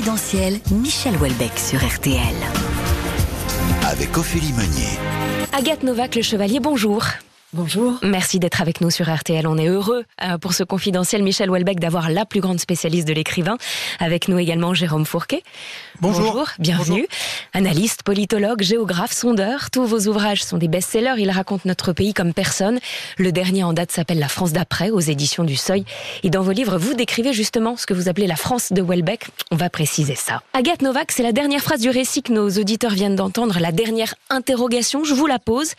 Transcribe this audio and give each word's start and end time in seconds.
confidentiel, 0.00 0.60
Michel 0.70 1.14
Houellebecq 1.16 1.58
sur 1.58 1.78
RTL. 1.78 2.34
Avec 3.84 4.16
Ophélie 4.16 4.52
Meunier. 4.54 4.98
Agathe 5.52 5.82
Novak, 5.82 6.14
le 6.14 6.22
chevalier, 6.22 6.58
bonjour. 6.58 7.04
Bonjour. 7.52 7.98
Merci 8.04 8.38
d'être 8.38 8.60
avec 8.60 8.80
nous 8.80 8.90
sur 8.90 9.12
RTL. 9.12 9.44
On 9.44 9.58
est 9.58 9.66
heureux 9.66 10.04
euh, 10.22 10.38
pour 10.38 10.52
ce 10.52 10.62
confidentiel 10.62 11.24
Michel 11.24 11.50
Houellebecq 11.50 11.80
d'avoir 11.80 12.08
la 12.08 12.24
plus 12.24 12.40
grande 12.40 12.60
spécialiste 12.60 13.08
de 13.08 13.12
l'écrivain. 13.12 13.58
Avec 13.98 14.28
nous 14.28 14.38
également 14.38 14.72
Jérôme 14.72 15.04
Fourquet. 15.04 15.42
Bonjour. 16.00 16.48
bienvenue. 16.60 17.08
Analyste, 17.52 18.04
politologue, 18.04 18.62
géographe, 18.62 19.12
sondeur. 19.12 19.70
Tous 19.72 19.84
vos 19.84 19.98
ouvrages 20.06 20.44
sont 20.44 20.58
des 20.58 20.68
best-sellers. 20.68 21.14
Ils 21.18 21.30
racontent 21.32 21.64
notre 21.64 21.92
pays 21.92 22.14
comme 22.14 22.32
personne. 22.32 22.78
Le 23.18 23.32
dernier 23.32 23.64
en 23.64 23.72
date 23.72 23.90
s'appelle 23.90 24.20
La 24.20 24.28
France 24.28 24.52
d'après 24.52 24.90
aux 24.90 25.00
éditions 25.00 25.42
du 25.42 25.56
Seuil. 25.56 25.84
Et 26.22 26.30
dans 26.30 26.42
vos 26.42 26.52
livres, 26.52 26.78
vous 26.78 26.94
décrivez 26.94 27.32
justement 27.32 27.76
ce 27.76 27.84
que 27.84 27.94
vous 27.94 28.08
appelez 28.08 28.28
la 28.28 28.36
France 28.36 28.72
de 28.72 28.80
Houellebecq. 28.80 29.26
On 29.50 29.56
va 29.56 29.70
préciser 29.70 30.14
ça. 30.14 30.40
Agathe 30.52 30.82
Novak, 30.82 31.10
c'est 31.10 31.24
la 31.24 31.32
dernière 31.32 31.62
phrase 31.62 31.80
du 31.80 31.90
récit 31.90 32.22
que 32.22 32.32
nos 32.32 32.48
auditeurs 32.48 32.92
viennent 32.92 33.16
d'entendre. 33.16 33.58
La 33.58 33.72
dernière 33.72 34.14
interrogation. 34.28 35.02
Je 35.02 35.14
vous 35.14 35.26
la 35.26 35.40
pose. 35.40 35.72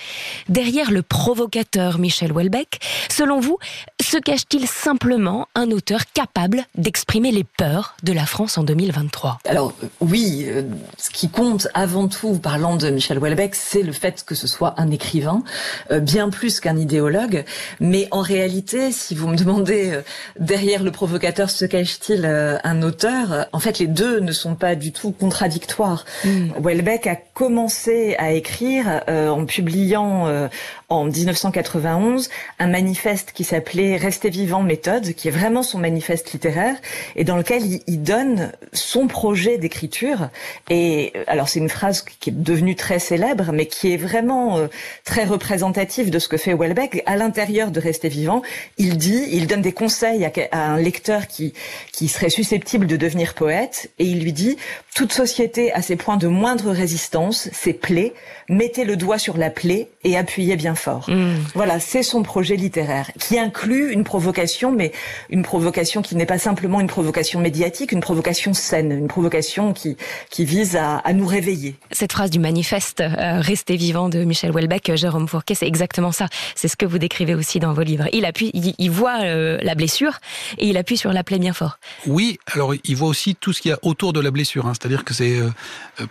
Derrière 0.49 0.91
le 0.91 1.02
provocateur 1.02 1.60
Michel 1.99 2.31
Houellebecq, 2.31 2.79
selon 3.09 3.39
vous, 3.39 3.57
se 4.01 4.17
cache-t-il 4.17 4.67
simplement 4.67 5.47
un 5.55 5.71
auteur 5.71 6.01
capable 6.13 6.63
d'exprimer 6.75 7.31
les 7.31 7.43
peurs 7.43 7.95
de 8.03 8.13
la 8.13 8.25
France 8.25 8.57
en 8.57 8.63
2023 8.63 9.39
Alors 9.45 9.73
euh, 9.84 9.87
oui, 10.01 10.45
euh, 10.47 10.63
ce 10.97 11.09
qui 11.09 11.29
compte 11.29 11.67
avant 11.73 12.07
tout, 12.07 12.35
parlant 12.39 12.75
de 12.75 12.89
Michel 12.89 13.20
Houellebecq, 13.20 13.55
c'est 13.55 13.84
le 13.84 13.91
fait 13.91 14.23
que 14.25 14.35
ce 14.35 14.47
soit 14.47 14.73
un 14.77 14.91
écrivain, 14.91 15.43
euh, 15.91 15.99
bien 15.99 16.29
plus 16.29 16.59
qu'un 16.59 16.77
idéologue. 16.77 17.45
Mais 17.79 18.07
en 18.12 18.21
réalité, 18.21 18.91
si 18.91 19.15
vous 19.15 19.27
me 19.27 19.35
demandez 19.35 19.99
derrière 20.39 20.84
le 20.84 20.91
provocateur 20.91 21.49
se 21.49 21.65
cache-t-il 21.65 22.25
un 22.25 22.81
auteur, 22.81 23.48
en 23.53 23.59
fait 23.59 23.79
les 23.79 23.87
deux 23.87 24.20
ne 24.20 24.31
sont 24.31 24.55
pas 24.55 24.75
du 24.75 24.91
tout 24.91 25.12
contradictoires. 25.12 26.05
Mm. 26.25 26.51
Houellebecq 26.57 27.07
a 27.07 27.15
commencé 27.15 28.15
à 28.18 28.31
écrire 28.31 29.03
en 29.07 29.46
publiant 29.46 30.49
en 30.90 31.07
1991 31.52 32.30
un 32.60 32.68
manifeste 32.68 33.32
qui 33.34 33.44
s'appelait 33.44 33.98
Rester 33.98 34.30
vivant 34.30 34.63
méthode, 34.63 35.13
qui 35.13 35.27
est 35.27 35.32
vraiment 35.32 35.63
son 35.63 35.77
manifeste 35.77 36.32
littéraire 36.32 36.76
et 37.16 37.24
dans 37.24 37.38
lequel 37.38 37.63
il, 37.88 38.02
donne 38.02 38.52
son 38.74 39.08
projet 39.08 39.58
d'écriture. 39.60 40.30
Et 40.70 41.12
euh, 41.16 41.24
alors 41.27 41.49
c'est 41.49 41.60
une 41.60 41.70
phrase 41.70 42.02
qui 42.02 42.32
est 42.32 42.34
devenue 42.34 42.76
très 42.76 42.98
célèbre, 42.98 43.52
mais 43.54 43.68
qui 43.68 43.93
est 43.93 43.98
vraiment 43.98 44.58
euh, 44.58 44.68
très 45.04 45.24
représentative 45.24 46.10
de 46.10 46.18
ce 46.18 46.27
que 46.27 46.38
fait 46.38 46.55
Welbeck. 46.55 47.04
À 47.05 47.16
l'intérieur 47.16 47.70
de 47.70 47.80
Rester 47.80 48.10
vivant, 48.10 48.41
il 48.77 48.98
dit, 48.98 49.27
il 49.32 49.46
donne 49.46 49.62
des 49.62 49.74
conseils 49.74 50.26
à, 50.26 50.32
à 50.52 50.71
un 50.71 50.77
lecteur 50.77 51.27
qui 51.27 51.54
qui 51.91 52.08
serait 52.08 52.30
susceptible 52.30 52.88
de 52.88 52.96
devenir 52.96 53.34
poète 53.36 53.91
et 53.99 54.05
il 54.05 54.24
lui 54.24 54.34
dit 54.34 54.58
toute 54.96 55.13
société 55.13 55.71
a 55.71 55.82
ses 55.82 55.96
points 55.96 56.18
de 56.18 56.27
moindre 56.27 56.71
résistance, 56.71 57.49
ses 57.54 57.74
plaies. 57.74 58.13
Mettez 58.49 58.84
le 58.84 58.96
doigt 58.96 59.18
sur 59.18 59.38
la 59.38 59.49
plaie 59.49 59.90
et 60.04 60.18
appuyez 60.18 60.55
bien 60.55 60.76
fort. 60.76 61.10
Mm. 61.10 61.36
Voilà, 61.55 61.79
c'est 61.79 62.03
son 62.03 62.23
projet 62.23 62.55
littéraire 62.55 63.11
qui 63.20 63.37
inclut 63.37 63.91
une 63.91 64.03
provocation, 64.03 64.72
mais 64.72 64.91
une 65.29 65.44
provocation 65.44 66.01
qui 66.01 66.16
n'est 66.16 66.25
pas 66.25 66.39
simplement 66.39 66.79
une 66.79 66.88
provocation 66.88 67.39
médiatique, 67.39 67.91
une 67.91 68.01
provocation 68.01 68.53
saine, 68.53 68.91
une 68.91 69.07
provocation 69.07 69.73
qui 69.73 69.97
qui 70.29 70.45
vise 70.45 70.75
à, 70.75 70.97
à 70.97 71.13
nous 71.13 71.25
réveiller. 71.25 71.75
Cette 71.91 72.12
phrase 72.12 72.29
du 72.29 72.39
manifeste 72.39 73.01
euh, 73.01 73.39
Restez 73.41 73.75
vivant 73.75 74.09
de 74.09 74.23
Michel 74.23 74.51
Houellebecq, 74.51 74.89
euh, 74.89 74.95
Jérôme 74.95 75.28
Fourquet, 75.28 75.56
c'est 75.56 75.67
exactement 75.67 76.12
ça. 76.12 76.28
C'est 76.56 76.67
ce 76.67 76.75
que 76.75 76.85
vous 76.85 76.97
décrivez 76.97 77.35
aussi 77.35 77.59
dans 77.59 77.73
vos 77.73 77.81
livres. 77.81 78.06
Il 78.13 78.25
appuie, 78.25 78.51
il, 78.53 78.91
voit 78.91 79.22
euh, 79.22 79.57
la 79.62 79.75
blessure 79.75 80.19
et 80.57 80.67
il 80.67 80.78
appuie 80.78 80.97
sur 80.97 81.13
la 81.13 81.23
plaie 81.23 81.39
bien 81.39 81.53
fort. 81.53 81.78
Oui, 82.06 82.39
alors 82.53 82.73
il 82.84 82.95
voit 82.95 83.07
aussi 83.07 83.35
tout 83.35 83.53
ce 83.53 83.62
qu'il 83.62 83.69
y 83.69 83.73
a 83.73 83.79
autour 83.81 84.13
de 84.13 84.19
la 84.19 84.31
blessure. 84.31 84.67
Hein. 84.67 84.73
C'est-à-dire 84.79 85.03
que 85.03 85.13
c'est 85.13 85.39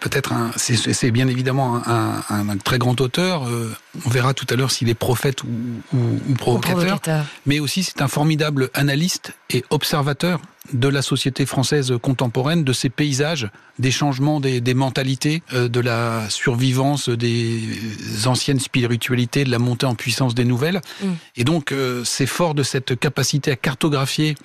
peut-être 0.01 0.33
un, 0.33 0.51
c'est 0.57 1.11
bien 1.11 1.29
évidemment 1.29 1.81
un, 1.87 2.23
un, 2.29 2.57
très 2.57 2.79
grand 2.79 3.01
auteur. 3.01 3.43
on 4.07 4.11
verra 4.11 4.35
tout 4.35 4.47
à 4.51 4.57
l'heure 4.57 4.71
s'il 4.71 4.89
est 4.89 4.95
prophète 5.21 5.45
ou, 5.45 5.49
ou, 5.93 6.35
provocateur. 6.35 7.25
Mais 7.45 7.61
aussi, 7.61 7.85
c'est 7.85 8.01
un 8.01 8.09
formidable 8.09 8.71
analyste 8.73 9.33
et 9.51 9.65
observateur 9.71 10.41
de 10.73 10.89
la 10.89 11.03
société 11.03 11.47
française 11.47 11.95
contemporaine, 12.01 12.65
de 12.65 12.73
ses 12.73 12.91
paysages, 12.91 13.49
des 13.79 13.91
changements 13.91 14.41
des, 14.41 14.75
mentalités, 14.75 15.43
euh, 15.53 15.69
de 15.69 15.81
la 15.81 16.29
survivance 16.29 17.09
des 17.09 17.61
anciennes 18.27 18.61
spiritualités, 18.61 19.45
de 19.45 19.51
la 19.51 19.59
montée 19.59 19.87
en 19.87 19.95
puissance 19.95 20.35
des 20.35 20.45
nouvelles. 20.45 20.81
Mm. 21.03 21.09
Et 21.37 21.45
donc, 21.45 21.73
euh, 21.73 22.03
c'est 22.05 22.27
fort 22.27 22.55
de 22.55 22.63
cette 22.63 22.99
capacité 22.99 23.51
à 23.51 23.57
cartographier 23.57 24.37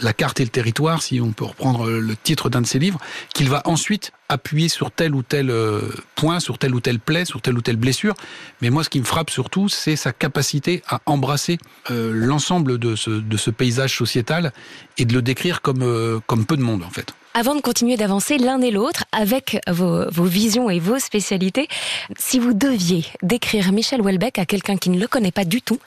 la 0.00 0.14
carte 0.14 0.40
et 0.40 0.44
le 0.44 0.48
territoire, 0.48 1.02
si 1.02 1.20
on 1.20 1.32
peut 1.32 1.44
reprendre 1.44 1.86
le 1.86 2.16
titre 2.16 2.48
d'un 2.48 2.62
de 2.62 2.66
ses 2.66 2.78
livres, 2.78 2.98
qu'il 3.34 3.50
va 3.50 3.60
ensuite 3.66 4.10
appuyer 4.30 4.70
sur 4.70 4.90
tel 4.90 5.14
ou 5.14 5.22
tel 5.22 5.50
euh, 5.50 5.82
point, 6.14 6.40
sur 6.40 6.56
telle 6.56 6.74
ou 6.74 6.80
telle 6.80 6.98
plaie, 6.98 7.26
sur 7.26 7.42
telle 7.42 7.58
ou 7.58 7.60
telle 7.60 7.76
blessure. 7.76 8.14
Mais 8.62 8.70
moi, 8.70 8.84
ce 8.84 8.88
qui 8.88 9.00
me 9.00 9.04
frappe 9.04 9.28
surtout, 9.28 9.68
c'est 9.68 9.96
sa 9.96 10.12
capacité 10.12 10.82
à 10.88 11.02
embrasser 11.04 11.58
l'ensemble 11.90 12.78
de 12.78 12.96
ce, 12.96 13.10
de 13.10 13.36
ce 13.36 13.50
paysage 13.50 13.94
sociétal 13.96 14.52
et 14.96 15.04
de 15.04 15.12
le 15.12 15.20
décrire 15.20 15.60
comme, 15.60 15.71
euh, 15.80 16.20
comme 16.26 16.44
peu 16.44 16.56
de 16.56 16.62
monde 16.62 16.82
en 16.82 16.90
fait. 16.90 17.14
Avant 17.34 17.54
de 17.54 17.62
continuer 17.62 17.96
d'avancer 17.96 18.36
l'un 18.36 18.60
et 18.60 18.70
l'autre 18.70 19.04
avec 19.10 19.58
vos, 19.66 20.10
vos, 20.10 20.24
visions 20.24 20.68
et 20.68 20.78
vos 20.78 20.98
spécialités, 20.98 21.66
si 22.18 22.38
vous 22.38 22.52
deviez 22.52 23.06
décrire 23.22 23.72
Michel 23.72 24.02
Houellebecq 24.02 24.38
à 24.38 24.44
quelqu'un 24.44 24.76
qui 24.76 24.90
ne 24.90 25.00
le 25.00 25.06
connaît 25.06 25.32
pas 25.32 25.46
du 25.46 25.62
tout, 25.62 25.78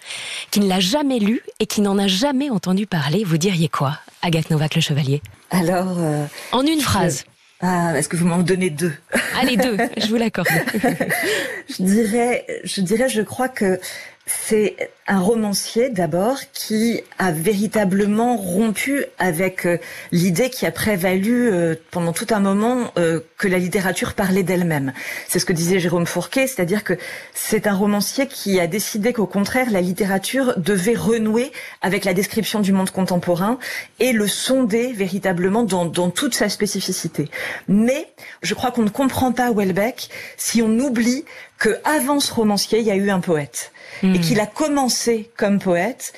qui 0.50 0.60
ne 0.60 0.68
l'a 0.68 0.80
jamais 0.80 1.20
lu 1.20 1.42
et 1.60 1.68
qui 1.68 1.82
n'en 1.82 2.00
a 2.00 2.08
jamais 2.08 2.50
entendu 2.50 2.88
parler, 2.88 3.24
vous 3.24 3.38
diriez 3.38 3.70
quoi, 3.70 4.00
Agathe 4.24 4.50
Novak 4.50 4.74
le 4.74 4.82
Chevalier? 4.82 5.22
Alors, 5.52 6.00
euh, 6.00 6.26
en 6.52 6.66
une 6.66 6.82
phrase. 6.82 7.26
Ah, 7.62 7.98
est-ce 7.98 8.10
que 8.10 8.18
vous 8.18 8.28
m'en 8.28 8.40
donnez 8.40 8.70
deux? 8.70 8.94
Allez 9.40 9.56
deux, 9.56 9.78
je 9.98 10.08
vous 10.08 10.18
l'accorde. 10.18 10.48
je 11.70 11.84
dirais, 11.84 12.46
je 12.64 12.82
dirais, 12.82 13.08
je 13.08 13.22
crois 13.22 13.50
que 13.50 13.80
c'est 14.28 14.92
un 15.08 15.20
romancier 15.20 15.90
d'abord 15.92 16.40
qui 16.52 17.02
a 17.20 17.32
véritablement 17.32 18.38
rompu 18.38 19.06
avec 19.20 19.68
euh, 19.68 19.78
l'idée 20.12 20.50
qui 20.50 20.66
a 20.66 20.72
prévalu 20.72 21.48
euh, 21.52 21.76
pendant 21.92 22.12
tout 22.12 22.26
un 22.32 22.40
moment 22.40 22.92
euh, 22.98 23.20
que 23.38 23.48
la 23.48 23.60
littérature 23.60 24.16
parlait 24.16 24.42
d'elle-même. 24.42 24.94
C'est 25.28 25.38
ce 25.38 25.46
que 25.46 25.54
disait 25.54 25.80
Jérôme 25.80 26.08
Fourquet, 26.08 26.48
c'est-à-dire 26.48 26.84
que 26.84 26.98
c'est 27.36 27.68
un 27.68 27.76
romancier 27.76 28.26
qui 28.26 28.60
a 28.60 28.66
décidé 28.66 29.14
qu'au 29.14 29.28
contraire 29.28 29.70
la 29.70 29.82
littérature 29.82 30.56
devait 30.58 30.96
renouer 30.96 31.52
avec 31.84 32.04
la 32.04 32.16
description 32.16 32.60
du 32.62 32.74
monde 32.74 32.90
contemporain 32.90 33.60
et 34.00 34.12
le 34.12 34.28
sonder 34.28 34.92
véritablement 34.92 35.62
dans, 35.62 35.86
dans 35.86 36.10
toute 36.10 36.34
sa 36.34 36.50
spécificité. 36.50 37.30
Mais 37.68 38.08
je 38.42 38.56
crois 38.56 38.72
qu'on 38.72 38.84
ne 38.84 38.90
comprend 38.90 39.32
pas 39.32 39.52
Welbeck 39.52 40.10
si 40.36 40.64
on 40.64 40.80
oublie 40.80 41.26
que 41.60 41.78
avant 41.84 42.20
ce 42.20 42.34
romancier, 42.34 42.80
il 42.80 42.86
y 42.86 42.92
a 42.92 42.96
eu 42.96 43.12
un 43.12 43.20
poète 43.20 43.72
et 44.04 44.08
hmm. 44.08 44.20
qu'il 44.20 44.40
a 44.40 44.46
commencé 44.46 45.30
comme 45.38 45.60
poète, 45.60 46.14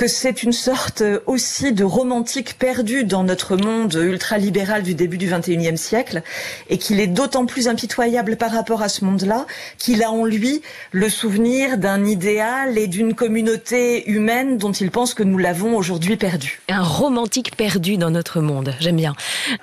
que 0.00 0.08
c'est 0.08 0.42
une 0.42 0.52
sorte 0.52 1.02
aussi 1.26 1.72
de 1.72 1.84
romantique 1.84 2.56
perdu 2.58 3.04
dans 3.04 3.22
notre 3.22 3.58
monde 3.58 3.92
ultralibéral 3.92 4.82
du 4.82 4.94
début 4.94 5.18
du 5.18 5.26
XXIe 5.26 5.76
siècle, 5.76 6.22
et 6.70 6.78
qu'il 6.78 7.00
est 7.00 7.06
d'autant 7.06 7.44
plus 7.44 7.68
impitoyable 7.68 8.38
par 8.38 8.50
rapport 8.50 8.80
à 8.80 8.88
ce 8.88 9.04
monde-là 9.04 9.44
qu'il 9.76 10.02
a 10.02 10.10
en 10.10 10.24
lui 10.24 10.62
le 10.92 11.10
souvenir 11.10 11.76
d'un 11.76 12.06
idéal 12.06 12.78
et 12.78 12.86
d'une 12.86 13.12
communauté 13.12 14.08
humaine 14.08 14.56
dont 14.56 14.72
il 14.72 14.90
pense 14.90 15.12
que 15.12 15.22
nous 15.22 15.36
l'avons 15.36 15.76
aujourd'hui 15.76 16.16
perdu. 16.16 16.62
Un 16.70 16.82
romantique 16.82 17.54
perdu 17.54 17.98
dans 17.98 18.10
notre 18.10 18.40
monde, 18.40 18.74
j'aime 18.80 18.96
bien. 18.96 19.14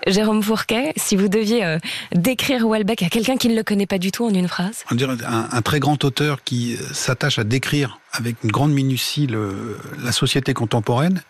Jérôme 0.05 0.43
Fourquet, 0.43 0.93
si 0.97 1.15
vous 1.15 1.29
deviez 1.29 1.65
euh, 1.65 1.79
décrire 2.11 2.69
Welbeck 2.69 3.01
à 3.01 3.09
quelqu'un 3.09 3.37
qui 3.37 3.49
ne 3.49 3.55
le 3.55 3.63
connaît 3.63 3.87
pas 3.87 3.97
du 3.97 4.11
tout 4.11 4.25
en 4.25 4.33
une 4.35 4.47
phrase 4.47 4.83
On 4.91 4.95
dirait 4.95 5.17
un, 5.25 5.47
un 5.51 5.61
très 5.63 5.79
grand 5.79 6.03
auteur 6.05 6.43
qui 6.43 6.75
euh, 6.75 6.93
s'attache 6.93 7.39
à 7.39 7.43
décrire 7.43 7.97
avec 8.17 8.43
une 8.43 8.51
grande 8.51 8.73
minutie 8.73 9.27
la 10.03 10.11
société 10.11 10.53
contemporaine 10.53 11.21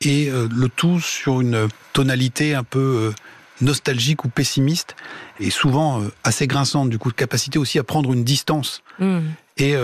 et 0.00 0.30
euh, 0.30 0.48
le 0.54 0.68
tout 0.68 1.00
sur 1.00 1.40
une 1.40 1.68
tonalité 1.92 2.54
un 2.54 2.64
peu 2.64 3.10
euh, 3.10 3.14
nostalgique 3.60 4.24
ou 4.24 4.28
pessimiste 4.28 4.94
et 5.40 5.50
souvent 5.50 6.00
euh, 6.00 6.12
assez 6.22 6.46
grinçante 6.46 6.90
du 6.90 6.98
coup 6.98 7.10
de 7.10 7.16
capacité 7.16 7.58
aussi 7.58 7.78
à 7.78 7.84
prendre 7.84 8.12
une 8.12 8.22
distance 8.22 8.82
hmm. 9.00 9.20
et 9.56 9.74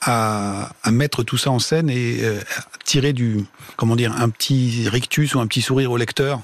à, 0.00 0.70
mettre 0.90 1.22
tout 1.22 1.36
ça 1.36 1.50
en 1.50 1.58
scène 1.58 1.90
et 1.90 2.22
tirer 2.84 3.12
du 3.12 3.44
comment 3.76 3.94
dire 3.94 4.14
un 4.16 4.30
petit 4.30 4.88
rictus 4.88 5.34
ou 5.34 5.40
un 5.40 5.46
petit 5.46 5.60
sourire 5.60 5.92
au 5.92 5.98
lecteur 5.98 6.40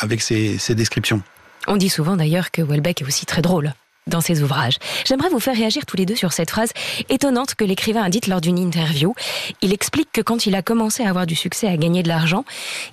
avec 0.00 0.20
ses 0.20 0.74
descriptions. 0.74 1.22
On 1.68 1.76
dit 1.76 1.88
souvent 1.88 2.16
d'ailleurs 2.16 2.50
que 2.50 2.60
Welbeck 2.60 3.02
est 3.02 3.04
aussi 3.04 3.24
très 3.24 3.40
drôle 3.40 3.72
dans 4.06 4.20
ses 4.20 4.42
ouvrages. 4.42 4.78
J'aimerais 5.04 5.30
vous 5.30 5.40
faire 5.40 5.56
réagir 5.56 5.86
tous 5.86 5.96
les 5.96 6.06
deux 6.06 6.14
sur 6.14 6.32
cette 6.32 6.50
phrase 6.50 6.72
étonnante 7.08 7.54
que 7.54 7.64
l'écrivain 7.64 8.02
a 8.02 8.10
dite 8.10 8.26
lors 8.26 8.40
d'une 8.40 8.58
interview. 8.58 9.14
Il 9.62 9.72
explique 9.72 10.12
que 10.12 10.20
quand 10.20 10.46
il 10.46 10.54
a 10.54 10.62
commencé 10.62 11.04
à 11.04 11.08
avoir 11.08 11.26
du 11.26 11.34
succès, 11.34 11.68
à 11.68 11.76
gagner 11.76 12.02
de 12.02 12.08
l'argent, 12.08 12.44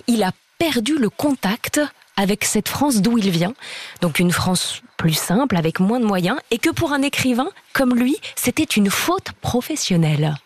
il 0.06 0.22
a 0.22 0.32
perdu 0.58 0.96
le 0.96 1.10
contact 1.10 1.80
avec 2.16 2.44
cette 2.44 2.68
France 2.68 3.02
d'où 3.02 3.18
il 3.18 3.30
vient, 3.30 3.54
donc 4.00 4.18
une 4.18 4.32
France 4.32 4.82
plus 4.96 5.14
simple, 5.14 5.56
avec 5.56 5.80
moins 5.80 5.98
de 5.98 6.04
moyens, 6.04 6.38
et 6.50 6.58
que 6.58 6.70
pour 6.70 6.92
un 6.92 7.02
écrivain 7.02 7.48
comme 7.72 7.94
lui, 7.94 8.16
c'était 8.36 8.62
une 8.62 8.90
faute 8.90 9.32
professionnelle. 9.40 10.36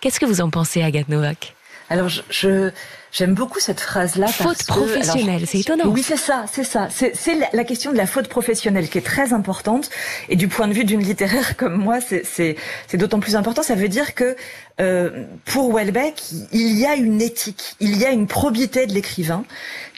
Qu'est-ce 0.00 0.20
que 0.20 0.26
vous 0.26 0.40
en 0.40 0.50
pensez, 0.50 0.82
Agathe 0.82 1.08
Novak? 1.08 1.54
Alors, 1.88 2.08
je, 2.08 2.70
J'aime 3.16 3.32
beaucoup 3.32 3.60
cette 3.60 3.80
phrase-là. 3.80 4.26
Faute 4.26 4.64
professionnelle, 4.64 5.46
c'est 5.46 5.60
étonnant. 5.60 5.86
Oui, 5.86 6.02
c'est 6.02 6.18
ça, 6.18 6.44
c'est 6.52 6.64
ça. 6.64 6.88
C'est 6.90 7.38
la 7.54 7.64
question 7.64 7.90
de 7.90 7.96
la 7.96 8.06
faute 8.06 8.28
professionnelle 8.28 8.90
qui 8.90 8.98
est 8.98 9.06
très 9.06 9.32
importante. 9.32 9.88
Et 10.28 10.36
du 10.36 10.48
point 10.48 10.68
de 10.68 10.74
vue 10.74 10.84
d'une 10.84 11.00
littéraire 11.00 11.56
comme 11.56 11.76
moi, 11.76 12.00
c'est 12.02 12.56
d'autant 12.92 13.18
plus 13.18 13.34
important. 13.34 13.62
Ça 13.62 13.74
veut 13.74 13.88
dire 13.88 14.14
que 14.14 14.36
euh, 14.82 15.24
pour 15.46 15.72
Welbeck, 15.72 16.24
il 16.52 16.78
y 16.78 16.84
a 16.84 16.94
une 16.94 17.22
éthique, 17.22 17.76
il 17.80 17.96
y 17.96 18.04
a 18.04 18.10
une 18.10 18.26
probité 18.26 18.86
de 18.86 18.92
l'écrivain 18.92 19.46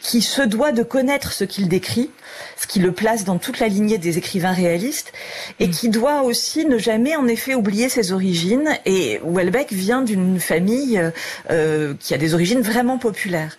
qui 0.00 0.22
se 0.22 0.42
doit 0.42 0.72
de 0.72 0.82
connaître 0.82 1.32
ce 1.32 1.44
qu'il 1.44 1.68
décrit, 1.68 2.10
ce 2.56 2.66
qui 2.66 2.78
le 2.78 2.92
place 2.92 3.24
dans 3.24 3.38
toute 3.38 3.58
la 3.58 3.68
lignée 3.68 3.98
des 3.98 4.18
écrivains 4.18 4.52
réalistes, 4.52 5.12
et 5.58 5.68
mm. 5.68 5.70
qui 5.70 5.88
doit 5.88 6.22
aussi 6.22 6.66
ne 6.66 6.78
jamais 6.78 7.16
en 7.16 7.26
effet 7.26 7.54
oublier 7.54 7.88
ses 7.88 8.12
origines. 8.12 8.68
Et 8.84 9.20
Welbeck 9.24 9.72
vient 9.72 10.02
d'une 10.02 10.40
famille 10.40 11.02
euh, 11.50 11.94
qui 11.98 12.14
a 12.14 12.18
des 12.18 12.34
origines 12.34 12.60
vraiment 12.60 12.98
populaires. 12.98 13.56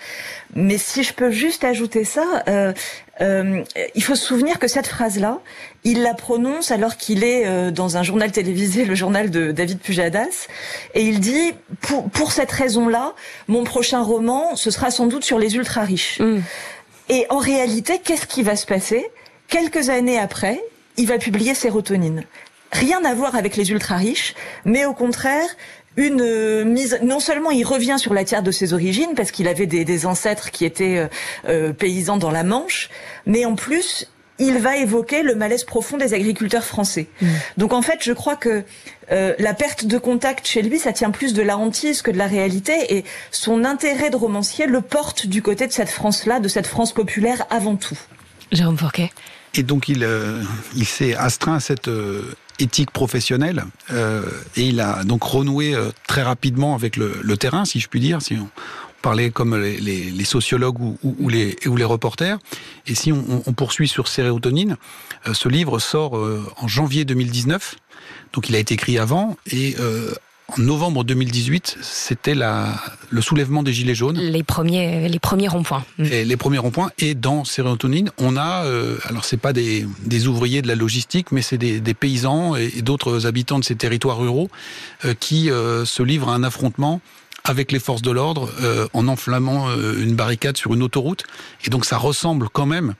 Mais 0.55 0.77
si 0.77 1.03
je 1.03 1.13
peux 1.13 1.31
juste 1.31 1.63
ajouter 1.63 2.03
ça, 2.03 2.43
euh, 2.47 2.73
euh, 3.21 3.63
il 3.93 4.03
faut 4.03 4.15
se 4.15 4.25
souvenir 4.25 4.59
que 4.59 4.67
cette 4.67 4.87
phrase-là, 4.87 5.39
il 5.83 6.01
la 6.01 6.13
prononce 6.13 6.71
alors 6.71 6.97
qu'il 6.97 7.23
est 7.23 7.45
euh, 7.45 7.71
dans 7.71 7.97
un 7.97 8.03
journal 8.03 8.31
télévisé, 8.31 8.85
le 8.85 8.95
journal 8.95 9.29
de 9.29 9.51
David 9.51 9.79
Pujadas, 9.79 10.47
et 10.95 11.03
il 11.03 11.19
dit 11.19 11.53
pour, 11.81 12.09
pour 12.09 12.31
cette 12.31 12.51
raison-là, 12.51 13.13
mon 13.47 13.63
prochain 13.63 14.01
roman, 14.01 14.55
ce 14.55 14.71
sera 14.71 14.89
sans 14.89 15.05
doute 15.05 15.23
sur 15.23 15.37
les 15.37 15.55
ultra 15.55 15.81
riches. 15.81 16.19
Mm. 16.19 16.39
Et 17.09 17.25
en 17.29 17.37
réalité, 17.37 17.99
qu'est-ce 18.03 18.25
qui 18.25 18.43
va 18.43 18.55
se 18.55 18.65
passer? 18.65 19.05
Quelques 19.47 19.89
années 19.89 20.19
après, 20.19 20.61
il 20.97 21.07
va 21.07 21.17
publier 21.17 21.53
Sérotonine. 21.53 22.23
Rien 22.71 23.03
à 23.03 23.13
voir 23.15 23.35
avec 23.35 23.55
les 23.55 23.71
ultra 23.71 23.95
riches, 23.95 24.35
mais 24.63 24.85
au 24.85 24.93
contraire 24.93 25.49
une 25.99 26.21
euh, 26.21 26.63
mise. 26.63 26.99
Non 27.03 27.19
seulement 27.19 27.51
il 27.51 27.65
revient 27.65 27.97
sur 27.99 28.13
la 28.13 28.23
terre 28.23 28.41
de 28.41 28.51
ses 28.51 28.73
origines 28.73 29.13
parce 29.15 29.31
qu'il 29.31 29.47
avait 29.47 29.67
des, 29.67 30.05
ancêtres 30.05 30.49
qui 30.51 30.65
étaient 30.65 30.97
euh, 30.97 31.07
euh, 31.47 31.73
paysans 31.73 32.17
dans 32.17 32.31
la 32.31 32.43
Manche, 32.43 32.89
mais 33.25 33.45
en 33.45 33.55
plus 33.55 34.07
il 34.41 34.59
va 34.59 34.77
évoquer 34.77 35.21
le 35.21 35.35
malaise 35.35 35.65
profond 35.65 35.97
des 35.97 36.13
agriculteurs 36.13 36.63
français. 36.63 37.07
Mmh. 37.21 37.27
Donc 37.57 37.73
en 37.73 37.81
fait, 37.81 37.99
je 38.01 38.13
crois 38.13 38.37
que 38.37 38.63
la 39.09 39.53
perte 39.53 39.85
de 39.85 39.97
contact 39.97 40.47
chez 40.47 40.61
lui, 40.61 40.79
ça 40.79 40.93
tient 40.93 41.11
plus 41.11 41.33
de 41.33 41.41
la 41.41 41.57
hantise 41.57 42.01
que 42.01 42.09
de 42.09 42.17
la 42.17 42.27
réalité, 42.27 42.95
et 42.95 43.03
son 43.31 43.65
intérêt 43.65 44.11
de 44.11 44.15
romancier 44.15 44.65
le 44.65 44.79
porte 44.79 45.27
du 45.27 45.41
côté 45.41 45.67
de 45.67 45.73
cette 45.73 45.89
France-là, 45.89 46.39
de 46.39 46.47
cette 46.47 46.67
France 46.67 46.93
populaire 46.93 47.45
avant 47.49 47.75
tout. 47.75 47.97
Jérôme 48.53 48.77
Fourquet. 48.77 49.11
Et 49.55 49.63
donc 49.63 49.89
il, 49.89 50.07
il 50.73 50.85
s'est 50.85 51.15
astreint 51.15 51.55
à 51.55 51.59
cette 51.59 51.89
éthique 52.59 52.91
professionnelle 52.91 53.65
euh, 53.91 54.23
et 54.55 54.67
il 54.67 54.79
a 54.79 55.03
donc 55.03 55.23
renoué 55.23 55.73
euh, 55.73 55.89
très 56.07 56.21
rapidement 56.21 56.75
avec 56.75 56.97
le, 56.97 57.37
terrain, 57.37 57.65
si 57.65 57.79
je 57.79 57.87
puis 57.87 57.99
dire, 57.99 58.21
si 58.21 58.35
on 58.35 58.49
parlait 59.01 59.29
comme 59.29 59.55
les, 59.55 60.23
sociologues 60.25 60.79
ou, 60.79 61.29
les, 61.29 61.55
reporters. 61.85 62.37
Et 62.87 62.95
si 62.95 63.11
on, 63.11 63.53
poursuit 63.53 63.87
sur 63.87 64.07
Sérotonine, 64.07 64.77
euh, 65.27 65.33
ce 65.33 65.49
livre 65.49 65.79
sort 65.79 66.17
euh, 66.17 66.45
en 66.57 66.67
janvier 66.67 67.05
2019, 67.05 67.75
donc 68.33 68.49
il 68.49 68.55
a 68.55 68.59
été 68.59 68.73
écrit 68.73 68.97
avant 68.97 69.37
et 69.51 69.75
en 70.57 70.61
novembre 70.61 71.03
2018, 71.03 71.77
c'était 71.81 72.35
le 72.35 73.21
soulèvement 73.21 73.63
des 73.63 73.73
Gilets 73.73 73.95
jaunes. 73.95 74.17
Les 74.17 74.43
premiers, 74.43 75.07
les 75.07 75.19
premiers 75.19 75.47
ronds-points. 75.47 75.83
Mm. 75.97 76.05
Et 76.05 76.25
les 76.25 76.37
premiers 76.37 76.57
ronds-points. 76.57 76.91
Et 76.99 77.15
dans 77.15 77.43
Sérotonine, 77.43 78.11
on 78.17 78.37
a, 78.37 78.65
euh, 78.65 78.97
alors 79.05 79.25
c'est 79.25 79.37
pas 79.37 79.53
des, 79.53 79.85
des, 80.05 80.27
ouvriers 80.27 80.61
de 80.61 80.67
la 80.67 80.75
logistique, 80.75 81.31
mais 81.31 81.41
c'est 81.41 81.57
des, 81.57 81.79
des, 81.79 81.93
paysans 81.93 82.55
et, 82.55 82.81
d'autres 82.81 83.25
habitants 83.27 83.59
de 83.59 83.63
ces 83.63 83.75
territoires 83.75 84.17
ruraux 84.17 84.49
euh, 85.05 85.13
qui 85.19 85.51
euh, 85.51 85.85
se 85.85 86.03
livrent 86.03 86.29
à 86.29 86.33
un 86.33 86.43
affrontement 86.43 87.01
avec 87.43 87.71
les 87.71 87.79
forces 87.79 88.01
de 88.01 88.11
l'ordre 88.11 88.49
euh, 88.61 88.87
en 88.93 89.07
enflammant 89.07 89.69
euh, 89.69 90.01
une 90.01 90.15
barricade 90.15 90.57
sur 90.57 90.73
une 90.73 90.83
autoroute. 90.83 91.23
Et 91.65 91.69
donc 91.69 91.85
ça 91.85 91.97
ressemble 91.97 92.49
quand 92.49 92.65
même 92.65 92.95